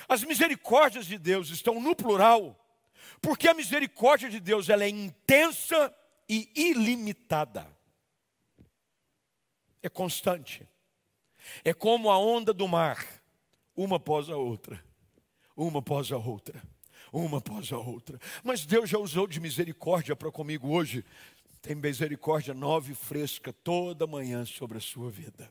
As 0.08 0.24
misericórdias 0.24 1.04
de 1.04 1.18
Deus 1.18 1.50
estão 1.50 1.78
no 1.80 1.94
plural, 1.94 2.58
porque 3.20 3.46
a 3.46 3.54
misericórdia 3.54 4.30
de 4.30 4.40
Deus 4.40 4.70
ela 4.70 4.84
é 4.84 4.88
intensa 4.88 5.94
e 6.28 6.50
ilimitada. 6.54 7.73
É 9.84 9.88
constante. 9.90 10.66
É 11.62 11.74
como 11.74 12.10
a 12.10 12.18
onda 12.18 12.54
do 12.54 12.66
mar, 12.66 13.06
uma 13.76 13.96
após 13.96 14.30
a 14.30 14.36
outra, 14.38 14.82
uma 15.54 15.80
após 15.80 16.10
a 16.10 16.16
outra, 16.16 16.62
uma 17.12 17.36
após 17.36 17.70
a 17.70 17.76
outra. 17.76 18.18
Mas 18.42 18.64
Deus 18.64 18.88
já 18.88 18.98
usou 18.98 19.26
de 19.26 19.38
misericórdia 19.38 20.16
para 20.16 20.32
comigo 20.32 20.70
hoje. 20.70 21.04
Tem 21.60 21.74
misericórdia 21.74 22.54
nova 22.54 22.90
e 22.90 22.94
fresca 22.94 23.52
toda 23.52 24.06
manhã 24.06 24.46
sobre 24.46 24.78
a 24.78 24.80
sua 24.80 25.10
vida. 25.10 25.50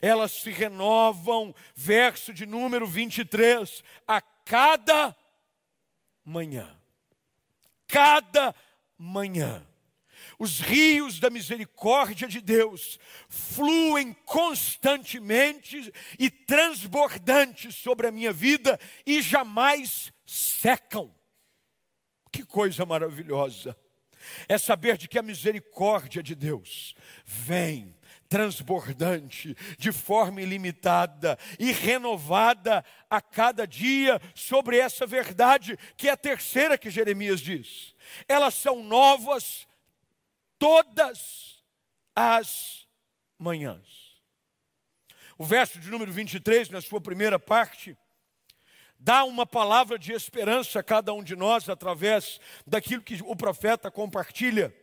Elas 0.00 0.32
se 0.32 0.50
renovam, 0.50 1.54
verso 1.74 2.32
de 2.32 2.46
número 2.46 2.86
23, 2.86 3.82
a 4.06 4.20
cada 4.20 5.16
manhã. 6.24 6.68
Cada 7.86 8.54
manhã. 8.98 9.66
Os 10.38 10.60
rios 10.60 11.18
da 11.18 11.30
misericórdia 11.30 12.28
de 12.28 12.40
Deus 12.40 12.98
fluem 13.28 14.12
constantemente 14.24 15.92
e 16.18 16.28
transbordantes 16.28 17.74
sobre 17.76 18.06
a 18.06 18.12
minha 18.12 18.32
vida 18.32 18.78
e 19.06 19.22
jamais 19.22 20.12
secam. 20.26 21.14
Que 22.30 22.44
coisa 22.44 22.84
maravilhosa! 22.84 23.74
É 24.48 24.58
saber 24.58 24.98
de 24.98 25.08
que 25.08 25.18
a 25.18 25.22
misericórdia 25.22 26.22
de 26.22 26.34
Deus 26.34 26.94
vem 27.24 27.95
transbordante, 28.36 29.56
de 29.78 29.90
forma 29.90 30.42
ilimitada 30.42 31.38
e 31.58 31.72
renovada 31.72 32.84
a 33.08 33.18
cada 33.18 33.66
dia 33.66 34.20
sobre 34.34 34.76
essa 34.76 35.06
verdade, 35.06 35.78
que 35.96 36.06
é 36.06 36.12
a 36.12 36.18
terceira 36.18 36.76
que 36.76 36.90
Jeremias 36.90 37.40
diz. 37.40 37.94
Elas 38.28 38.52
são 38.52 38.84
novas 38.84 39.66
todas 40.58 41.64
as 42.14 42.86
manhãs. 43.38 44.20
O 45.38 45.44
verso 45.44 45.78
de 45.78 45.88
número 45.90 46.12
23, 46.12 46.68
na 46.68 46.82
sua 46.82 47.00
primeira 47.00 47.38
parte, 47.38 47.96
dá 48.98 49.24
uma 49.24 49.46
palavra 49.46 49.98
de 49.98 50.12
esperança 50.12 50.80
a 50.80 50.82
cada 50.82 51.14
um 51.14 51.22
de 51.22 51.34
nós 51.34 51.70
através 51.70 52.38
daquilo 52.66 53.02
que 53.02 53.18
o 53.22 53.34
profeta 53.34 53.90
compartilha 53.90 54.74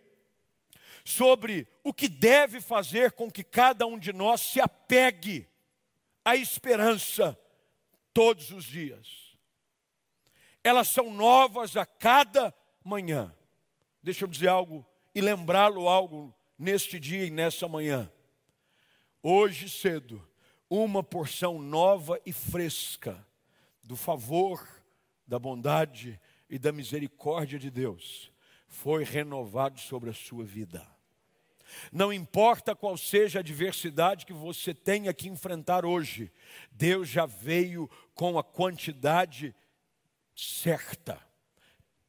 sobre 1.04 1.68
o 1.84 1.94
que 1.94 2.08
deve 2.08 2.62
fazer 2.62 3.12
com 3.12 3.30
que 3.30 3.44
cada 3.44 3.86
um 3.86 4.00
de 4.00 4.14
nós 4.14 4.42
se 4.42 4.62
apegue 4.62 5.48
à 6.24 6.36
esperança 6.36 7.38
todos 8.14 8.52
os 8.52 8.64
dias. 8.64 9.38
Elas 10.64 10.88
são 10.88 11.14
novas 11.14 11.76
a 11.76 11.86
cada 11.86 12.54
manhã. 12.84 13.36
Deixa 14.02 14.24
eu 14.24 14.30
dizer 14.30 14.48
algo 14.48 14.86
e 15.14 15.20
lembrá-lo 15.20 15.90
algo 15.90 16.34
neste 16.58 17.00
dia 17.00 17.26
e 17.26 17.32
nessa 17.32 17.68
manhã. 17.68 18.10
Hoje 19.22 19.70
cedo, 19.70 20.26
uma 20.70 21.04
porção 21.04 21.60
nova 21.60 22.20
e 22.26 22.32
fresca 22.32 23.26
do 23.84 23.98
favor, 23.98 24.66
da 25.28 25.38
bondade 25.38 26.20
e 26.50 26.58
da 26.58 26.72
misericórdia 26.72 27.60
de 27.60 27.70
Deus 27.70 28.33
foi 28.74 29.04
renovado 29.04 29.80
sobre 29.80 30.10
a 30.10 30.14
sua 30.14 30.44
vida. 30.44 30.86
Não 31.92 32.12
importa 32.12 32.76
qual 32.76 32.98
seja 32.98 33.40
a 33.40 33.42
adversidade 33.42 34.26
que 34.26 34.34
você 34.34 34.74
tenha 34.74 35.14
que 35.14 35.30
enfrentar 35.30 35.86
hoje, 35.86 36.32
Deus 36.72 37.08
já 37.08 37.26
veio 37.26 37.90
com 38.16 38.38
a 38.38 38.44
quantidade 38.44 39.56
certa, 40.36 41.22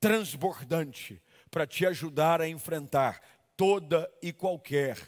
transbordante, 0.01 1.23
para 1.51 1.67
te 1.67 1.87
ajudar 1.87 2.41
a 2.41 2.49
enfrentar 2.49 3.21
toda 3.57 4.11
e 4.23 4.33
qualquer 4.33 4.99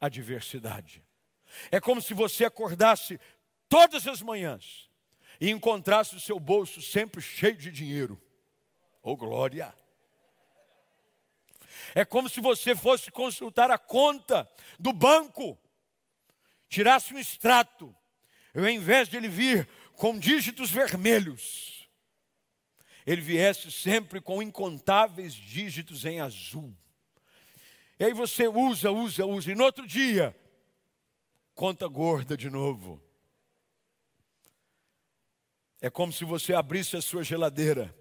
adversidade. 0.00 1.04
É 1.70 1.78
como 1.78 2.00
se 2.00 2.14
você 2.14 2.46
acordasse 2.46 3.20
todas 3.68 4.06
as 4.08 4.22
manhãs 4.22 4.90
e 5.38 5.50
encontrasse 5.50 6.16
o 6.16 6.20
seu 6.20 6.40
bolso 6.40 6.80
sempre 6.80 7.20
cheio 7.20 7.56
de 7.56 7.70
dinheiro. 7.70 8.20
Oh 9.02 9.16
glória! 9.16 9.72
É 11.94 12.04
como 12.04 12.28
se 12.28 12.40
você 12.40 12.74
fosse 12.74 13.10
consultar 13.10 13.70
a 13.70 13.78
conta 13.78 14.48
do 14.78 14.92
banco, 14.92 15.58
tirasse 16.68 17.12
um 17.12 17.18
extrato, 17.18 17.94
e 18.54 18.58
ao 18.58 18.68
invés 18.68 19.08
de 19.08 19.16
ele 19.16 19.28
vir 19.28 19.68
com 19.94 20.18
dígitos 20.18 20.70
vermelhos, 20.70 21.88
ele 23.06 23.20
viesse 23.20 23.70
sempre 23.70 24.20
com 24.20 24.42
incontáveis 24.42 25.34
dígitos 25.34 26.04
em 26.04 26.20
azul. 26.20 26.74
E 27.98 28.04
aí 28.04 28.12
você 28.12 28.48
usa, 28.48 28.90
usa, 28.90 29.26
usa, 29.26 29.52
e 29.52 29.54
no 29.54 29.64
outro 29.64 29.86
dia, 29.86 30.36
conta 31.54 31.86
gorda 31.86 32.36
de 32.36 32.48
novo. 32.48 33.02
É 35.80 35.90
como 35.90 36.12
se 36.12 36.24
você 36.24 36.54
abrisse 36.54 36.96
a 36.96 37.02
sua 37.02 37.24
geladeira 37.24 37.94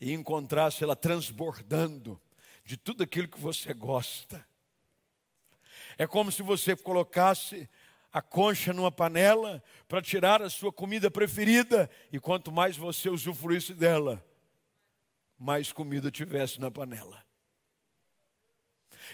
e 0.00 0.12
encontrasse 0.12 0.84
ela 0.84 0.96
transbordando 0.96 2.20
de 2.64 2.76
tudo 2.76 3.02
aquilo 3.02 3.28
que 3.28 3.40
você 3.40 3.72
gosta. 3.72 4.46
É 5.96 6.06
como 6.06 6.30
se 6.30 6.42
você 6.42 6.76
colocasse 6.76 7.68
a 8.12 8.20
concha 8.20 8.72
numa 8.72 8.90
panela 8.90 9.62
para 9.86 10.02
tirar 10.02 10.42
a 10.42 10.50
sua 10.50 10.72
comida 10.72 11.10
preferida, 11.10 11.90
e 12.12 12.18
quanto 12.18 12.50
mais 12.50 12.76
você 12.76 13.08
usufruísse 13.08 13.74
dela, 13.74 14.24
mais 15.38 15.72
comida 15.72 16.10
tivesse 16.10 16.60
na 16.60 16.70
panela. 16.70 17.24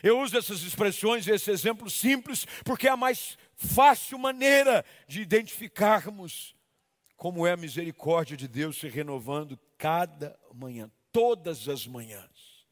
Eu 0.02 0.20
uso 0.20 0.36
essas 0.36 0.62
expressões, 0.62 1.26
esse 1.26 1.50
exemplo 1.50 1.90
simples, 1.90 2.46
porque 2.64 2.88
é 2.88 2.90
a 2.90 2.96
mais 2.96 3.36
fácil 3.54 4.18
maneira 4.18 4.84
de 5.06 5.20
identificarmos 5.20 6.54
como 7.22 7.46
é 7.46 7.52
a 7.52 7.56
misericórdia 7.56 8.36
de 8.36 8.48
Deus 8.48 8.80
se 8.80 8.88
renovando 8.88 9.56
cada 9.78 10.36
manhã, 10.52 10.90
todas 11.12 11.68
as 11.68 11.86
manhãs. 11.86 12.66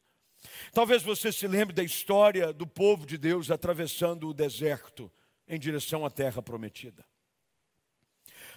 Talvez 0.73 1.01
você 1.01 1.31
se 1.31 1.47
lembre 1.47 1.73
da 1.73 1.81
história 1.81 2.51
do 2.51 2.67
povo 2.67 3.05
de 3.05 3.17
Deus 3.17 3.49
atravessando 3.49 4.27
o 4.27 4.33
deserto 4.33 5.09
em 5.47 5.57
direção 5.57 6.05
à 6.05 6.09
terra 6.09 6.41
prometida. 6.41 7.07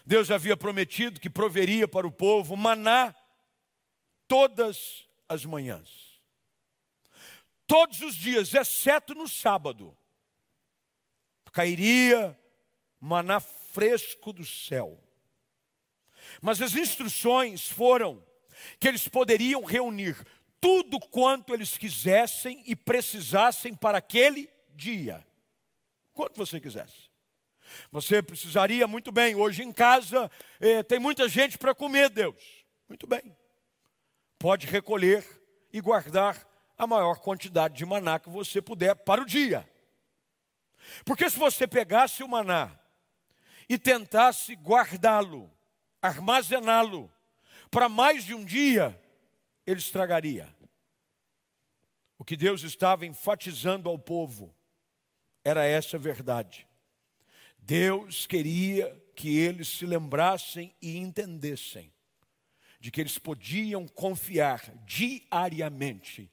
Deus 0.05 0.33
havia 0.33 0.57
prometido 0.57 1.21
que 1.21 1.31
proveria 1.31 1.87
para 1.87 2.09
o 2.09 2.11
povo 2.11 2.57
maná 2.57 3.15
todas 4.27 5.09
as 5.29 5.45
manhãs. 5.45 6.21
Todos 7.69 8.01
os 8.01 8.17
dias, 8.17 8.53
exceto 8.53 9.15
no 9.15 9.29
sábado, 9.29 9.97
cairia 11.53 12.37
maná 12.99 13.39
fresco 13.39 14.33
do 14.33 14.45
céu. 14.45 15.04
Mas 16.41 16.61
as 16.61 16.75
instruções 16.75 17.69
foram 17.69 18.25
que 18.79 18.89
eles 18.89 19.09
poderiam 19.09 19.65
reunir 19.65 20.17
tudo 20.61 20.99
quanto 20.99 21.53
eles 21.53 21.77
quisessem 21.77 22.63
e 22.67 22.75
precisassem 22.75 23.75
para 23.75 23.99
aquele 23.99 24.49
dia. 24.71 25.27
Quanto 26.13 26.37
você 26.37 26.61
quisesse. 26.61 27.11
Você 27.91 28.23
precisaria 28.23 28.87
muito 28.87 29.11
bem. 29.11 29.35
Hoje 29.35 29.63
em 29.63 29.73
casa 29.73 30.31
eh, 30.61 30.83
tem 30.83 30.99
muita 30.99 31.29
gente 31.29 31.59
para 31.59 31.75
comer, 31.75 32.09
Deus. 32.09 32.65
Muito 32.89 33.07
bem. 33.07 33.37
Pode 34.39 34.67
recolher 34.67 35.27
e 35.73 35.81
guardar 35.81 36.47
a 36.77 36.87
maior 36.87 37.21
quantidade 37.21 37.75
de 37.75 37.85
maná 37.85 38.19
que 38.19 38.29
você 38.29 38.61
puder 38.61 38.95
para 38.95 39.23
o 39.23 39.27
dia. 39.27 39.69
Porque 41.05 41.29
se 41.29 41.39
você 41.39 41.67
pegasse 41.67 42.23
o 42.23 42.29
maná 42.29 42.79
e 43.69 43.79
tentasse 43.79 44.55
guardá-lo 44.55 45.51
armazená-lo 46.05 47.11
para 47.71 47.89
mais 47.89 48.25
de 48.25 48.35
um 48.35 48.45
dia, 48.45 49.01
ele 49.67 49.81
estragaria. 49.81 50.55
O 52.19 52.25
que 52.25 52.37
Deus 52.37 52.63
estava 52.63 53.07
enfatizando 53.07 53.89
ao 53.89 53.99
povo 53.99 54.55
era 55.43 55.65
essa 55.65 55.99
verdade. 55.99 56.69
Deus 57.59 58.27
queria 58.27 58.95
que 59.17 59.39
eles 59.39 59.69
se 59.69 59.87
lembrassem 59.87 60.75
e 60.81 60.99
entendessem 60.99 61.91
de 62.79 62.91
que 62.91 63.01
eles 63.01 63.17
podiam 63.17 63.89
confiar 63.89 64.61
diariamente 64.85 66.31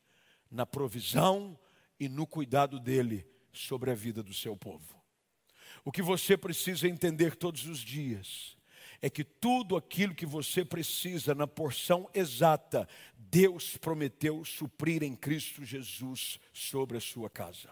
na 0.49 0.65
provisão 0.65 1.57
e 1.97 2.09
no 2.09 2.27
cuidado 2.27 2.77
dele 2.77 3.25
sobre 3.53 3.89
a 3.89 3.95
vida 3.95 4.21
do 4.21 4.33
seu 4.33 4.57
povo. 4.57 5.01
O 5.85 5.91
que 5.93 6.01
você 6.01 6.35
precisa 6.35 6.89
entender 6.89 7.37
todos 7.37 7.65
os 7.65 7.79
dias 7.79 8.60
é 9.01 9.09
que 9.09 9.23
tudo 9.23 9.75
aquilo 9.75 10.13
que 10.13 10.25
você 10.25 10.63
precisa 10.63 11.33
na 11.33 11.47
porção 11.47 12.09
exata, 12.13 12.87
Deus 13.17 13.77
prometeu 13.77 14.45
suprir 14.45 15.01
em 15.01 15.15
Cristo 15.15 15.65
Jesus 15.65 16.39
sobre 16.53 16.97
a 16.97 17.01
sua 17.01 17.29
casa. 17.29 17.69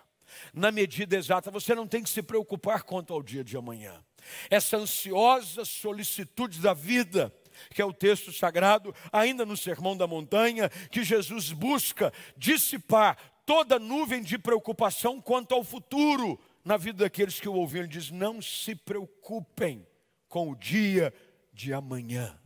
Na 0.54 0.72
medida 0.72 1.15
exata, 1.15 1.52
você 1.52 1.76
não 1.76 1.88
tem 1.88 2.04
que 2.04 2.10
se 2.10 2.22
preocupar 2.22 2.84
quanto 2.84 3.13
ao 3.13 3.22
dia 3.22 3.44
de 3.44 3.58
amanhã. 3.58 4.04
Essa 4.50 4.78
ansiosa 4.78 5.65
solicitude 5.65 6.60
da 6.60 6.73
vida, 6.73 7.34
que 7.73 7.82
é 7.82 7.86
o 7.86 7.94
texto 7.94 8.32
sagrado, 8.32 8.94
ainda 9.12 9.46
no 9.46 9.58
Sermão 9.58 9.96
da 9.96 10.08
Montanha, 10.08 10.69
que 10.92 11.04
Jesus 11.04 11.52
busca 11.52 12.13
dissipar 12.38 13.17
toda 13.46 13.80
nuvem 13.80 14.21
de 14.21 14.38
preocupação 14.38 15.19
quanto 15.19 15.56
ao 15.56 15.63
futuro 15.63 16.40
na 16.63 16.77
vida 16.77 17.04
daqueles 17.04 17.40
que 17.40 17.50
o 17.50 17.54
ouviram. 17.54 17.86
Ele 17.86 17.94
diz: 17.94 18.12
Não 18.12 18.42
se 18.42 18.75
preocupem 18.75 19.88
com 20.30 20.52
o 20.52 20.56
dia 20.56 21.13
de 21.52 21.73
amanhã. 21.73 22.40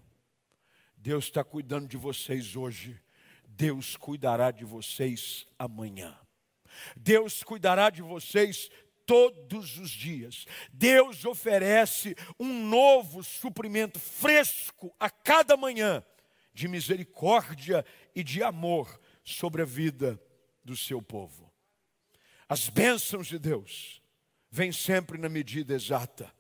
Deus 0.97 1.25
está 1.25 1.43
cuidando 1.43 1.88
de 1.88 1.97
vocês 1.97 2.55
hoje, 2.55 2.99
Deus 3.45 3.95
cuidará 3.95 4.49
de 4.49 4.65
vocês 4.65 5.45
amanhã. 5.59 6.17
Deus 6.95 7.43
cuidará 7.43 7.89
de 7.89 8.01
vocês 8.01 8.69
todos 9.05 9.77
os 9.77 9.91
dias. 9.91 10.45
Deus 10.71 11.25
oferece 11.25 12.15
um 12.39 12.67
novo 12.67 13.21
suprimento 13.23 13.99
fresco 13.99 14.95
a 14.99 15.09
cada 15.09 15.55
manhã 15.57 16.03
de 16.53 16.67
misericórdia 16.67 17.86
e 18.15 18.23
de 18.23 18.41
amor 18.41 18.99
sobre 19.23 19.61
a 19.61 19.65
vida 19.65 20.19
do 20.63 20.75
seu 20.75 21.01
povo. 21.01 21.51
As 22.47 22.69
bênçãos 22.69 23.27
de 23.27 23.38
Deus 23.38 24.01
vêm 24.49 24.71
sempre 24.71 25.17
na 25.17 25.29
medida 25.29 25.73
exata. 25.73 26.34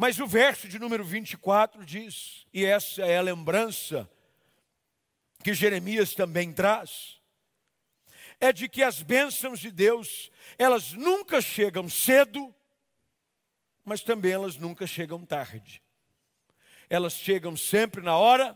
Mas 0.00 0.20
o 0.20 0.28
verso 0.28 0.68
de 0.68 0.78
número 0.78 1.02
24 1.02 1.84
diz, 1.84 2.46
e 2.54 2.64
essa 2.64 3.02
é 3.02 3.18
a 3.18 3.20
lembrança 3.20 4.08
que 5.42 5.52
Jeremias 5.52 6.14
também 6.14 6.52
traz, 6.52 7.20
é 8.40 8.52
de 8.52 8.68
que 8.68 8.84
as 8.84 9.02
bênçãos 9.02 9.58
de 9.58 9.72
Deus, 9.72 10.30
elas 10.56 10.92
nunca 10.92 11.40
chegam 11.40 11.88
cedo, 11.88 12.54
mas 13.84 14.00
também 14.00 14.30
elas 14.30 14.56
nunca 14.56 14.86
chegam 14.86 15.26
tarde. 15.26 15.82
Elas 16.88 17.14
chegam 17.14 17.56
sempre 17.56 18.00
na 18.00 18.16
hora 18.16 18.54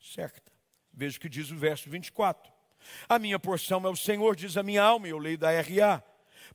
certa. 0.00 0.52
Veja 0.92 1.16
o 1.16 1.20
que 1.20 1.28
diz 1.28 1.52
o 1.52 1.56
verso 1.56 1.88
24. 1.88 2.52
A 3.08 3.20
minha 3.20 3.38
porção 3.38 3.86
é 3.86 3.88
o 3.88 3.94
Senhor, 3.94 4.34
diz 4.34 4.56
a 4.56 4.64
minha 4.64 4.82
alma, 4.82 5.06
e 5.06 5.12
eu 5.12 5.18
leio 5.18 5.38
da 5.38 5.48
RA. 5.60 6.02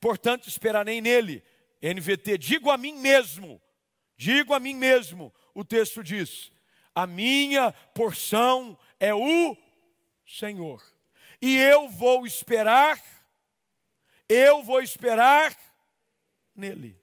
Portanto, 0.01 0.49
esperarei 0.49 0.99
nele. 0.99 1.41
NVT, 1.81 2.37
digo 2.37 2.69
a 2.69 2.77
mim 2.77 2.99
mesmo, 2.99 3.61
digo 4.21 4.53
a 4.53 4.59
mim 4.59 4.75
mesmo, 4.75 5.33
o 5.51 5.65
texto 5.65 6.03
diz: 6.03 6.51
a 6.93 7.07
minha 7.07 7.71
porção 7.71 8.77
é 8.99 9.11
o 9.15 9.57
Senhor. 10.27 10.79
E 11.41 11.57
eu 11.57 11.89
vou 11.89 12.27
esperar, 12.27 13.01
eu 14.29 14.61
vou 14.61 14.79
esperar 14.79 15.57
nele. 16.55 17.01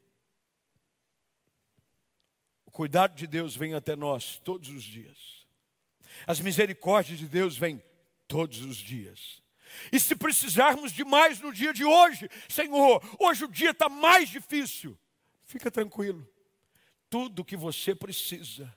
O 2.64 2.70
cuidado 2.70 3.16
de 3.16 3.26
Deus 3.26 3.56
vem 3.56 3.74
até 3.74 3.96
nós 3.96 4.40
todos 4.44 4.68
os 4.68 4.84
dias. 4.84 5.44
As 6.24 6.38
misericórdias 6.38 7.18
de 7.18 7.26
Deus 7.26 7.58
vêm 7.58 7.82
todos 8.28 8.60
os 8.60 8.76
dias. 8.76 9.42
E 9.90 9.98
se 9.98 10.14
precisarmos 10.14 10.92
de 10.92 11.04
mais 11.04 11.40
no 11.40 11.52
dia 11.52 11.72
de 11.72 11.84
hoje, 11.84 12.28
Senhor, 12.48 13.02
hoje 13.18 13.44
o 13.44 13.48
dia 13.48 13.70
está 13.70 13.88
mais 13.88 14.28
difícil, 14.28 14.96
fica 15.44 15.68
tranquilo. 15.68 16.24
Tudo 17.10 17.44
que 17.44 17.56
você 17.56 17.94
precisa, 17.94 18.72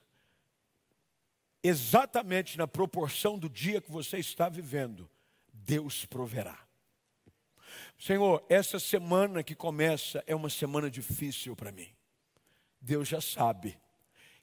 exatamente 1.62 2.56
na 2.56 2.66
proporção 2.66 3.38
do 3.38 3.48
dia 3.48 3.80
que 3.80 3.90
você 3.90 4.18
está 4.18 4.48
vivendo, 4.48 5.08
Deus 5.52 6.04
proverá. 6.04 6.58
Senhor, 7.98 8.44
essa 8.48 8.78
semana 8.78 9.42
que 9.42 9.54
começa 9.54 10.24
é 10.26 10.34
uma 10.34 10.50
semana 10.50 10.90
difícil 10.90 11.54
para 11.54 11.70
mim. 11.70 11.88
Deus 12.80 13.06
já 13.08 13.20
sabe 13.20 13.78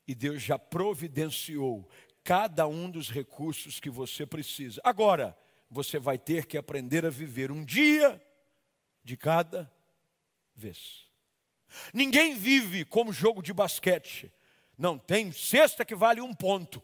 e 0.07 0.15
Deus 0.15 0.41
já 0.41 0.57
providenciou 0.57 1.89
cada 2.23 2.67
um 2.67 2.89
dos 2.89 3.09
recursos 3.09 3.79
que 3.79 3.89
você 3.89 4.25
precisa. 4.25 4.79
Agora, 4.83 5.37
você 5.69 5.99
vai 5.99 6.17
ter 6.17 6.45
que 6.45 6.57
aprender 6.57 7.05
a 7.05 7.09
viver 7.09 7.51
um 7.51 7.63
dia 7.63 8.21
de 9.03 9.17
cada 9.17 9.71
vez. 10.55 11.08
Ninguém 11.93 12.35
vive 12.35 12.85
como 12.85 13.13
jogo 13.13 13.41
de 13.41 13.53
basquete. 13.53 14.31
Não, 14.77 14.97
tem 14.97 15.31
cesta 15.31 15.83
que 15.83 15.95
vale 15.95 16.21
um 16.21 16.33
ponto. 16.33 16.81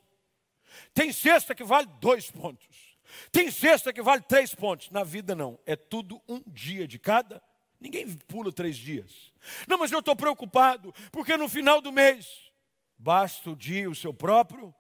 Tem 0.94 1.12
cesta 1.12 1.56
que 1.56 1.64
vale 1.64 1.88
dois 2.00 2.30
pontos. 2.30 2.98
Tem 3.32 3.50
cesta 3.50 3.94
que 3.94 4.02
vale 4.02 4.22
três 4.22 4.54
pontos. 4.54 4.90
Na 4.92 5.04
vida, 5.04 5.36
não. 5.36 5.60
É 5.66 5.76
tudo 5.76 6.22
um 6.28 6.42
dia 6.48 6.88
de 6.88 7.00
cada. 7.00 7.42
Ninguém 7.80 8.14
pula 8.28 8.52
três 8.52 8.78
dias. 8.78 9.32
Não, 9.68 9.78
mas 9.78 9.92
eu 9.92 10.00
estou 10.00 10.16
preocupado, 10.16 10.94
porque 11.12 11.38
no 11.38 11.48
final 11.48 11.82
do 11.82 11.92
mês, 11.92 12.52
basta 12.98 13.52
o 13.52 13.56
dia 13.56 13.90
o 13.90 13.96
seu 13.96 14.14
próprio 14.14 14.74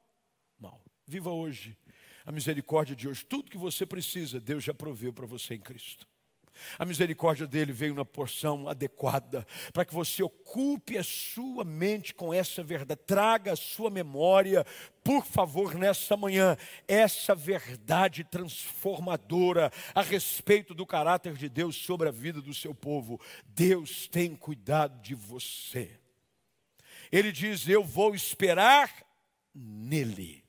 mal. 0.60 0.82
Viva 1.06 1.30
hoje 1.30 1.78
a 2.26 2.32
misericórdia 2.32 2.96
de 2.96 3.08
hoje. 3.08 3.24
Tudo 3.24 3.52
que 3.52 3.58
você 3.58 3.86
precisa, 3.86 4.40
Deus 4.40 4.64
já 4.64 4.74
proveu 4.74 5.14
para 5.14 5.26
você 5.26 5.56
em 5.56 5.60
Cristo. 5.60 6.08
A 6.78 6.86
misericórdia 6.86 7.48
dele 7.48 7.72
veio 7.72 7.94
na 7.94 8.06
porção 8.06 8.68
adequada, 8.68 9.46
para 9.74 9.86
que 9.86 9.94
você 9.94 10.24
ocupe 10.24 10.98
a 10.98 11.04
sua 11.04 11.64
mente 11.64 12.14
com 12.14 12.34
essa 12.34 12.64
verdade, 12.64 13.02
traga 13.06 13.54
a 13.54 13.56
sua 13.56 13.90
memória, 13.90 14.66
por 15.04 15.26
favor, 15.26 15.76
nessa 15.76 16.18
manhã, 16.18 16.58
essa 16.88 17.36
verdade 17.36 18.24
transformadora 18.24 19.72
a 19.94 20.02
respeito 20.02 20.74
do 20.74 20.86
caráter 20.86 21.34
de 21.34 21.48
Deus 21.48 21.76
sobre 21.76 22.10
a 22.10 22.12
vida 22.12 22.42
do 22.42 22.54
seu 22.54 22.74
povo. 22.74 23.20
Deus 23.46 24.08
tem 24.08 24.36
cuidado 24.36 25.02
de 25.02 25.14
você. 25.14 26.00
Ele 27.12 27.32
diz: 27.32 27.68
Eu 27.68 27.84
vou 27.84 28.16
esperar 28.16 28.92
nele 29.54 30.46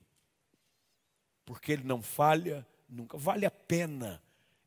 porque 1.47 1.73
Ele 1.73 1.85
não 1.85 2.03
falha 2.03 2.67
nunca. 2.89 3.17
Vale 3.17 3.47
a 3.47 3.51
pena 3.51 4.21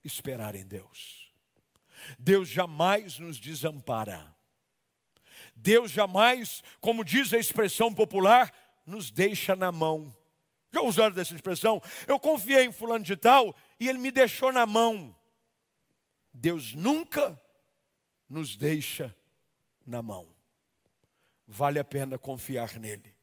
esperar 0.03 0.55
em 0.55 0.65
Deus. 0.65 1.28
Deus 2.18 2.50
jamais 2.50 3.20
nos 3.20 3.39
desampara. 3.39 4.36
Deus 5.56 5.91
jamais, 5.91 6.64
como 6.80 7.04
diz 7.04 7.34
a 7.34 7.38
expressão 7.38 7.93
popular, 7.93 8.54
nos 8.86 9.12
deixa 9.12 9.56
na 9.56 9.72
mão. 9.72 10.16
Já 10.72 10.82
usaram 10.82 11.16
dessa 11.16 11.34
expressão? 11.34 11.82
Eu 12.08 12.20
confiei 12.20 12.66
em 12.66 12.72
fulano 12.72 13.04
de 13.04 13.16
tal 13.16 13.56
e 13.80 13.88
ele 13.89 14.00
me 14.00 14.12
deixou 14.12 14.52
na 14.52 14.66
mão. 14.66 15.16
Deus 16.34 16.74
nunca 16.74 17.39
nos 18.30 18.56
deixa 18.56 19.16
na 19.86 20.02
mão. 20.02 20.28
Vale 21.47 21.80
a 21.80 21.84
pena 21.84 22.18
confiar 22.18 22.80
nele. 22.80 23.16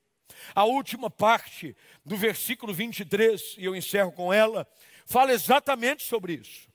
A 0.54 0.64
última 0.64 1.08
parte 1.08 1.76
do 2.04 2.16
versículo 2.16 2.74
23, 2.74 3.54
e 3.56 3.64
eu 3.64 3.76
encerro 3.76 4.12
com 4.12 4.32
ela, 4.32 4.66
fala 5.06 5.32
exatamente 5.32 6.02
sobre 6.02 6.34
isso. 6.34 6.68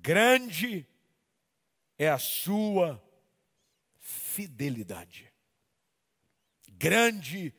Grande 0.00 0.86
é 1.98 2.08
a 2.08 2.18
sua 2.18 3.02
fidelidade. 4.00 5.32
Grande 6.70 7.52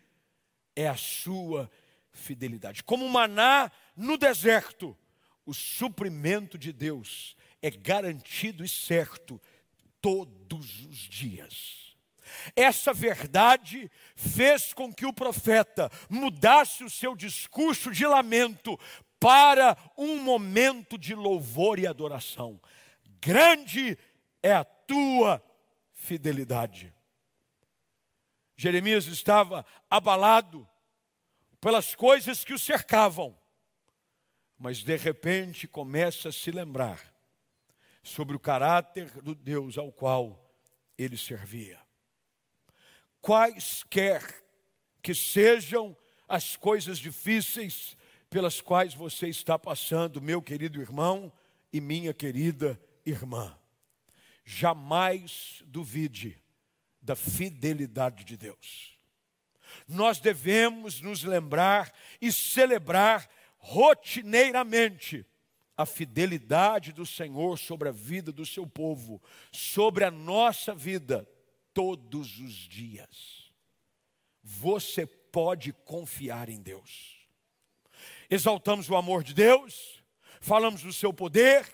é 0.76 0.88
a 0.88 0.96
sua 0.96 1.70
fidelidade. 2.12 2.84
Como 2.84 3.08
maná 3.10 3.72
no 3.96 4.18
deserto, 4.18 4.98
o 5.46 5.54
suprimento 5.54 6.58
de 6.58 6.72
Deus 6.72 7.36
é 7.62 7.70
garantido 7.70 8.64
e 8.64 8.70
certo 8.70 9.42
todos 10.02 10.86
os 10.86 10.98
dias. 10.98 11.90
Essa 12.56 12.94
verdade 12.94 13.92
fez 14.16 14.74
com 14.74 14.94
que 14.94 15.06
o 15.06 15.14
profeta 15.14 15.92
mudasse 16.10 16.84
o 16.84 16.90
seu 16.90 17.16
discurso 17.16 17.92
de 17.92 18.06
lamento 18.06 18.80
para 19.20 19.78
um 19.98 20.18
momento 20.22 20.98
de 20.98 21.14
louvor 21.14 21.80
e 21.80 21.88
adoração. 21.88 22.60
Grande 23.22 23.98
é 24.42 24.54
a 24.54 24.64
tua 24.64 25.44
fidelidade. 25.94 26.94
Jeremias 28.56 29.06
estava 29.08 29.66
abalado 29.90 30.68
pelas 31.60 31.96
coisas 31.96 32.44
que 32.44 32.54
o 32.54 32.60
cercavam, 32.60 33.38
mas 34.58 34.84
de 34.84 34.96
repente 34.96 35.68
começa 35.68 36.30
a 36.30 36.34
se 36.34 36.52
lembrar 36.52 37.14
sobre 38.02 38.36
o 38.36 38.40
caráter 38.40 39.10
do 39.22 39.36
Deus 39.36 39.78
ao 39.78 39.92
qual 39.92 40.50
ele 40.98 41.18
servia 41.18 41.80
quaisquer 43.22 44.44
que 45.02 45.14
sejam 45.14 45.96
as 46.28 46.56
coisas 46.56 47.00
difíceis 47.00 47.98
pelas 48.30 48.62
quais 48.62 48.94
você 48.94 49.28
está 49.28 49.58
passando, 49.58 50.22
meu 50.22 50.42
querido 50.42 50.80
irmão 50.80 51.32
e 51.74 51.82
minha 51.82 52.14
querida 52.14 52.80
irmã. 53.06 53.58
Jamais 54.46 55.64
duvide 55.66 56.42
da 57.02 57.16
fidelidade 57.16 58.24
de 58.24 58.38
Deus. 58.38 58.98
Nós 59.88 60.20
devemos 60.20 61.02
nos 61.02 61.24
lembrar 61.24 61.94
e 62.22 62.32
celebrar 62.32 63.30
rotineiramente 63.58 65.26
a 65.76 65.86
fidelidade 65.86 66.92
do 66.92 67.06
Senhor 67.06 67.58
sobre 67.58 67.90
a 67.90 67.92
vida 67.92 68.32
do 68.32 68.46
seu 68.46 68.68
povo, 68.68 69.22
sobre 69.52 70.04
a 70.04 70.12
nossa 70.12 70.76
vida 70.76 71.28
todos 71.74 72.40
os 72.40 72.54
dias. 72.54 73.52
Você 74.44 75.06
pode 75.06 75.72
confiar 75.72 76.50
em 76.50 76.62
Deus. 76.62 77.19
Exaltamos 78.30 78.90
o 78.90 78.96
amor 78.96 79.24
de 79.24 79.34
Deus, 79.34 80.04
falamos 80.40 80.84
do 80.84 80.94
seu 80.94 81.12
poder, 81.12 81.66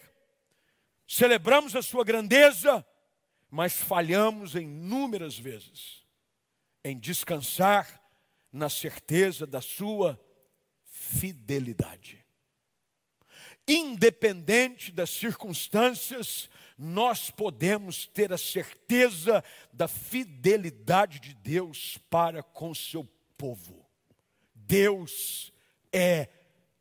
celebramos 1.06 1.76
a 1.76 1.82
sua 1.82 2.04
grandeza, 2.06 2.86
mas 3.50 3.74
falhamos 3.74 4.56
inúmeras 4.56 5.38
vezes 5.38 6.06
em 6.84 6.98
descansar 6.98 8.02
na 8.52 8.70
certeza 8.70 9.46
da 9.46 9.60
sua 9.60 10.18
fidelidade. 10.86 12.26
Independente 13.68 14.92
das 14.92 15.10
circunstâncias, 15.10 16.50
nós 16.78 17.30
podemos 17.30 18.06
ter 18.08 18.32
a 18.32 18.38
certeza 18.38 19.44
da 19.74 19.88
fidelidade 19.88 21.20
de 21.20 21.34
Deus 21.34 21.98
para 22.10 22.42
com 22.42 22.74
seu 22.74 23.04
povo. 23.38 23.86
Deus 24.54 25.52
é 25.92 26.30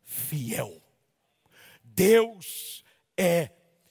fiel. 0.05 0.83
Deus 1.83 2.85
é 3.17 3.51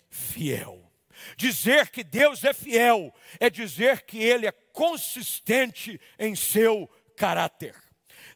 fiel. 0.10 0.92
Dizer 1.38 1.90
que 1.90 2.04
Deus 2.04 2.44
é 2.44 2.54
fiel 2.54 3.14
é 3.40 3.50
dizer 3.50 4.02
que 4.02 4.18
Ele 4.18 4.48
é 4.48 4.52
consistente 4.52 6.00
em 6.20 6.36
seu 6.36 6.90
caráter. 7.16 7.76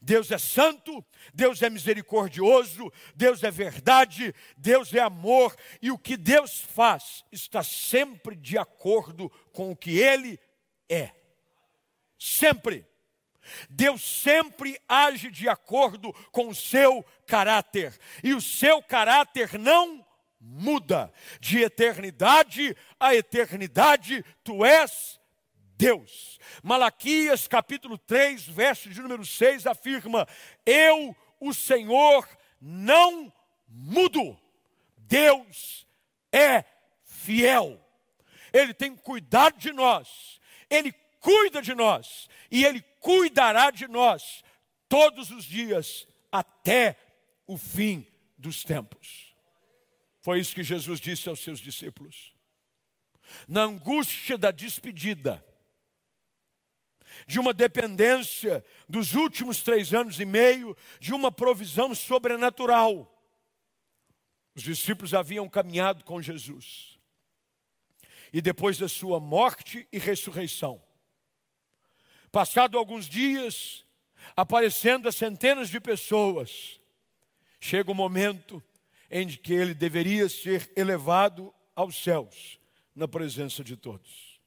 Deus 0.02 0.32
é 0.32 0.38
santo, 0.38 1.04
Deus 1.34 1.62
é 1.62 1.70
misericordioso, 1.70 2.92
Deus 3.16 3.44
é 3.44 3.52
verdade, 3.52 4.34
Deus 4.56 4.94
é 4.94 5.00
amor, 5.00 5.56
e 5.82 5.92
o 5.92 5.98
que 5.98 6.16
Deus 6.16 6.62
faz 6.62 7.26
está 7.32 7.64
sempre 7.64 8.36
de 8.36 8.58
acordo 8.58 9.30
com 9.52 9.72
o 9.72 9.76
que 9.76 9.98
Ele 10.00 10.40
é. 10.88 11.12
Sempre. 12.18 12.86
Deus 13.70 14.02
sempre 14.02 14.80
age 14.88 15.32
de 15.32 15.48
acordo 15.48 16.14
com 16.32 16.50
o 16.50 16.56
seu 16.56 17.06
caráter, 17.28 17.98
e 18.24 18.34
o 18.34 18.42
seu 18.42 18.82
caráter 18.82 19.60
não 19.60 20.06
muda. 20.40 21.12
De 21.40 21.62
eternidade 21.62 22.76
a 23.00 23.14
eternidade, 23.14 24.24
tu 24.44 24.66
és 24.66 25.20
Deus. 25.76 26.40
Malaquias 26.64 27.48
capítulo 27.48 27.98
3, 27.98 28.48
verso 28.48 28.90
de 28.90 29.02
número 29.02 29.26
6 29.26 29.68
afirma: 29.68 30.28
Eu, 30.66 31.16
o 31.40 31.54
Senhor, 31.54 32.28
não 32.60 33.32
mudo. 33.68 34.40
Deus 34.98 35.88
é 36.32 36.64
fiel. 37.04 37.80
Ele 38.52 38.74
tem 38.74 38.96
cuidado 38.96 39.58
de 39.58 39.72
nós. 39.72 40.40
Ele 40.70 40.92
cuida 41.20 41.62
de 41.62 41.74
nós 41.74 42.28
e 42.50 42.64
ele 42.66 42.82
cuidará 43.00 43.72
de 43.72 43.88
nós 43.88 44.44
todos 44.88 45.32
os 45.32 45.44
dias 45.44 46.08
até 46.32 46.96
o 47.48 47.58
fim 47.58 48.06
dos 48.38 48.64
tempos. 48.64 49.34
Foi 50.20 50.40
isso 50.40 50.54
que 50.54 50.64
Jesus 50.64 51.00
disse 51.00 51.30
aos 51.30 51.40
seus 51.40 51.60
discípulos. 51.60 52.34
Na 53.48 53.64
angústia 53.64 54.38
da 54.38 54.52
despedida, 54.52 55.44
de 57.26 57.40
uma 57.40 57.54
dependência 57.54 58.64
dos 58.88 59.16
últimos 59.16 59.64
três 59.64 59.94
anos 59.94 60.20
e 60.20 60.26
meio, 60.26 60.76
de 61.00 61.14
uma 61.14 61.32
provisão 61.32 61.96
sobrenatural. 61.96 63.14
Os 64.54 64.64
discípulos 64.64 65.14
haviam 65.14 65.48
caminhado 65.48 66.04
com 66.04 66.22
Jesus. 66.22 67.00
E 68.34 68.42
depois 68.42 68.78
da 68.78 68.90
sua 68.90 69.20
morte 69.20 69.88
e 69.92 69.98
ressurreição, 69.98 70.84
passado 72.32 72.78
alguns 72.78 73.08
dias, 73.08 73.86
aparecendo 74.36 75.08
a 75.08 75.12
centenas 75.12 75.70
de 75.70 75.80
pessoas, 75.80 76.80
chega 77.60 77.92
o 77.92 77.96
momento 77.96 78.64
em 79.10 79.28
que 79.28 79.54
ele 79.54 79.74
deveria 79.74 80.28
ser 80.30 80.72
elevado 80.76 81.54
aos 81.76 81.96
céus, 82.02 82.60
na 82.96 83.08
presença 83.08 83.64
de 83.64 83.76
todos. 83.76 84.40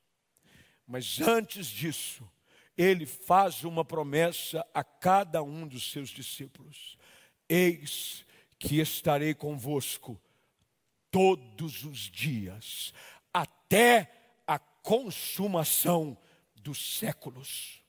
Mas 0.86 1.20
antes 1.20 1.66
disso, 1.66 2.28
ele 2.76 3.06
faz 3.06 3.62
uma 3.62 3.84
promessa 3.84 4.66
a 4.74 4.82
cada 4.82 5.42
um 5.42 5.66
dos 5.66 5.90
seus 5.90 6.10
discípulos: 6.10 6.98
Eis 7.48 8.24
que 8.58 8.80
estarei 8.80 9.34
convosco 9.34 10.20
todos 11.10 11.84
os 11.84 11.98
dias, 12.10 12.92
até 13.32 14.10
a 14.46 14.58
consumação 14.58 16.16
dos 16.56 16.98
séculos. 16.98 17.82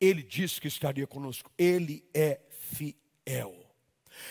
Ele 0.00 0.22
disse 0.22 0.60
que 0.60 0.68
estaria 0.68 1.06
conosco, 1.06 1.50
ele 1.58 2.04
é 2.14 2.40
fiel. 2.50 3.69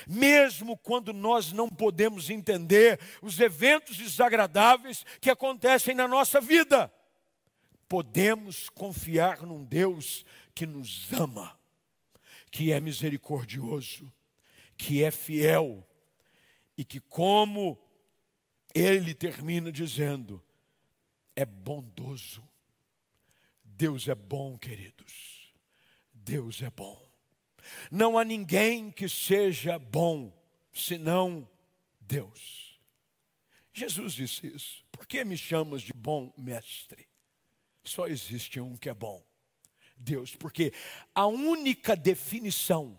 Mesmo 0.07 0.77
quando 0.77 1.13
nós 1.13 1.51
não 1.51 1.69
podemos 1.69 2.29
entender 2.29 2.99
os 3.21 3.39
eventos 3.39 3.97
desagradáveis 3.97 5.05
que 5.21 5.29
acontecem 5.29 5.95
na 5.95 6.07
nossa 6.07 6.39
vida, 6.39 6.91
podemos 7.87 8.69
confiar 8.69 9.41
num 9.41 9.63
Deus 9.63 10.25
que 10.53 10.65
nos 10.65 11.11
ama, 11.13 11.59
que 12.51 12.71
é 12.71 12.79
misericordioso, 12.79 14.11
que 14.77 15.03
é 15.03 15.11
fiel 15.11 15.85
e 16.77 16.85
que, 16.85 16.99
como 16.99 17.77
ele 18.73 19.13
termina 19.13 19.71
dizendo, 19.71 20.41
é 21.35 21.45
bondoso. 21.45 22.47
Deus 23.63 24.07
é 24.07 24.15
bom, 24.15 24.57
queridos. 24.57 25.53
Deus 26.13 26.61
é 26.61 26.69
bom. 26.69 27.08
Não 27.91 28.17
há 28.17 28.23
ninguém 28.23 28.91
que 28.91 29.07
seja 29.07 29.77
bom 29.79 30.33
senão 30.73 31.47
Deus. 32.01 32.79
Jesus 33.73 34.13
disse 34.13 34.47
isso. 34.47 34.85
Por 34.91 35.05
que 35.07 35.23
me 35.23 35.37
chamas 35.37 35.81
de 35.81 35.93
bom 35.93 36.33
mestre? 36.37 37.07
Só 37.83 38.07
existe 38.07 38.59
um 38.59 38.75
que 38.75 38.89
é 38.89 38.93
bom. 38.93 39.23
Deus, 39.95 40.35
porque 40.35 40.73
a 41.13 41.27
única 41.27 41.95
definição 41.95 42.97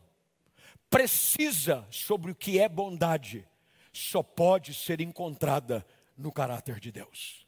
precisa 0.90 1.86
sobre 1.90 2.30
o 2.30 2.34
que 2.34 2.58
é 2.58 2.68
bondade 2.68 3.46
só 3.92 4.22
pode 4.22 4.72
ser 4.74 5.00
encontrada 5.00 5.86
no 6.16 6.32
caráter 6.32 6.78
de 6.78 6.92
Deus. 6.92 7.46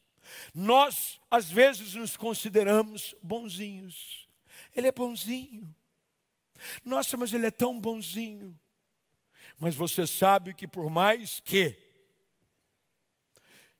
Nós, 0.54 1.20
às 1.30 1.50
vezes, 1.50 1.94
nos 1.94 2.16
consideramos 2.16 3.14
bonzinhos. 3.22 4.28
Ele 4.74 4.88
é 4.88 4.92
bonzinho. 4.92 5.74
Nossa, 6.84 7.16
mas 7.16 7.32
ele 7.32 7.46
é 7.46 7.50
tão 7.50 7.78
bonzinho. 7.78 8.58
Mas 9.58 9.74
você 9.74 10.06
sabe 10.06 10.54
que 10.54 10.66
por 10.66 10.90
mais 10.90 11.40
que 11.40 11.76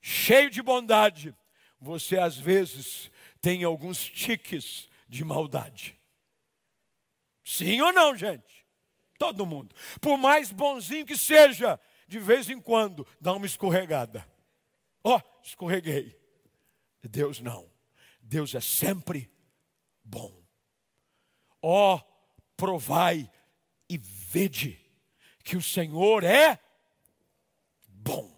cheio 0.01 0.49
de 0.49 0.61
bondade, 0.61 1.35
você 1.79 2.17
às 2.17 2.37
vezes 2.37 3.11
tem 3.41 3.63
alguns 3.63 4.03
tiques 4.03 4.89
de 5.07 5.23
maldade. 5.23 5.99
Sim 7.43 7.81
ou 7.81 7.91
não, 7.91 8.15
gente? 8.15 8.65
Todo 9.17 9.45
mundo. 9.45 9.75
Por 9.99 10.17
mais 10.17 10.51
bonzinho 10.51 11.05
que 11.05 11.17
seja, 11.17 11.79
de 12.07 12.19
vez 12.19 12.49
em 12.49 12.59
quando 12.59 13.05
dá 13.19 13.33
uma 13.33 13.45
escorregada. 13.45 14.25
Ó, 15.03 15.17
oh, 15.17 15.41
escorreguei. 15.43 16.17
Deus 17.01 17.39
não. 17.39 17.69
Deus 18.21 18.55
é 18.55 18.61
sempre 18.61 19.29
bom. 20.03 20.33
Ó, 21.61 21.95
oh, 21.95 22.12
provai 22.55 23.29
e 23.89 23.97
vede 23.97 24.79
que 25.43 25.57
o 25.57 25.61
Senhor 25.61 26.23
é 26.23 26.59
bom. 27.87 28.31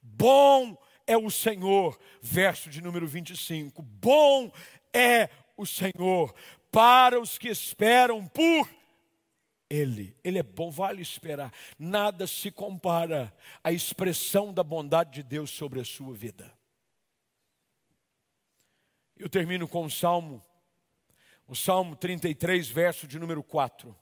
Bom 0.00 0.76
é 1.06 1.16
o 1.16 1.30
Senhor, 1.30 1.98
verso 2.20 2.70
de 2.70 2.80
número 2.80 3.06
25. 3.06 3.82
Bom 3.82 4.52
é 4.92 5.28
o 5.56 5.66
Senhor 5.66 6.34
para 6.70 7.20
os 7.20 7.38
que 7.38 7.48
esperam 7.48 8.26
por 8.26 8.68
Ele. 9.68 10.16
Ele 10.22 10.38
é 10.38 10.42
bom, 10.42 10.70
vale 10.70 11.02
esperar. 11.02 11.52
Nada 11.78 12.26
se 12.26 12.50
compara 12.50 13.34
à 13.62 13.72
expressão 13.72 14.52
da 14.52 14.62
bondade 14.62 15.12
de 15.12 15.22
Deus 15.22 15.50
sobre 15.50 15.80
a 15.80 15.84
sua 15.84 16.14
vida. 16.14 16.52
Eu 19.16 19.28
termino 19.28 19.68
com 19.68 19.84
o 19.84 19.90
Salmo, 19.90 20.44
o 21.52 21.54
Salmo 21.54 21.94
33, 21.94 22.66
verso 22.66 23.06
de 23.06 23.18
número 23.18 23.42
4, 23.42 23.94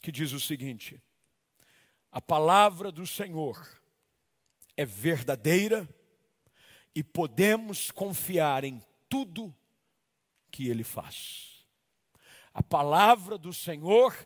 que 0.00 0.12
diz 0.12 0.30
o 0.30 0.38
seguinte: 0.38 1.02
A 2.12 2.20
palavra 2.20 2.92
do 2.92 3.04
Senhor 3.04 3.60
é 4.76 4.84
verdadeira 4.84 5.88
e 6.94 7.02
podemos 7.02 7.90
confiar 7.90 8.62
em 8.62 8.80
tudo 9.08 9.52
que 10.48 10.68
ele 10.68 10.84
faz. 10.84 11.66
A 12.54 12.62
palavra 12.62 13.36
do 13.36 13.52
Senhor 13.52 14.16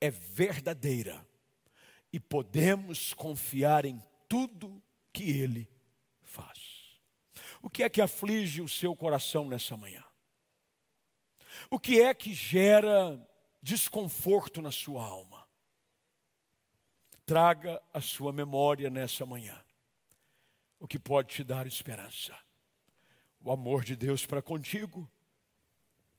é 0.00 0.10
verdadeira 0.10 1.24
e 2.12 2.18
podemos 2.18 3.14
confiar 3.14 3.84
em 3.84 4.02
tudo 4.28 4.82
que 5.12 5.30
ele 5.30 5.70
faz. 6.24 6.58
O 7.62 7.70
que 7.70 7.84
é 7.84 7.88
que 7.88 8.02
aflige 8.02 8.60
o 8.60 8.68
seu 8.68 8.96
coração 8.96 9.48
nessa 9.48 9.76
manhã? 9.76 10.09
O 11.68 11.78
que 11.78 12.00
é 12.00 12.14
que 12.14 12.32
gera 12.32 13.20
desconforto 13.62 14.62
na 14.62 14.70
sua 14.70 15.04
alma? 15.04 15.46
Traga 17.26 17.82
a 17.92 18.00
sua 18.00 18.32
memória 18.32 18.88
nessa 18.88 19.26
manhã 19.26 19.60
o 20.80 20.88
que 20.88 20.98
pode 20.98 21.28
te 21.28 21.44
dar 21.44 21.66
esperança. 21.66 22.34
O 23.44 23.52
amor 23.52 23.84
de 23.84 23.94
Deus 23.94 24.24
para 24.24 24.40
contigo 24.40 25.08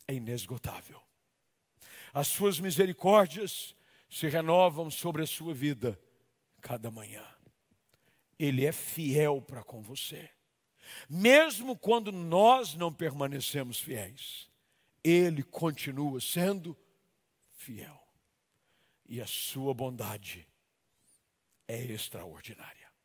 é 0.07 0.13
inesgotável. 0.13 1.01
As 2.13 2.27
suas 2.27 2.59
misericórdias 2.59 3.75
se 4.07 4.27
renovam 4.27 4.91
sobre 4.91 5.23
a 5.23 5.27
sua 5.27 5.53
vida 5.53 5.99
cada 6.61 6.91
manhã. 6.91 7.25
Ele 8.37 8.65
é 8.65 8.71
fiel 8.71 9.41
para 9.41 9.63
com 9.63 9.81
você. 9.81 10.29
Mesmo 11.09 11.75
quando 11.75 12.11
nós 12.11 12.75
não 12.75 12.93
permanecemos 12.93 13.79
fiéis, 13.79 14.49
ele 15.03 15.43
continua 15.43 16.19
sendo 16.19 16.77
fiel. 17.57 17.99
E 19.05 19.21
a 19.21 19.27
sua 19.27 19.73
bondade 19.73 20.47
é 21.67 21.83
extraordinária. 21.83 22.80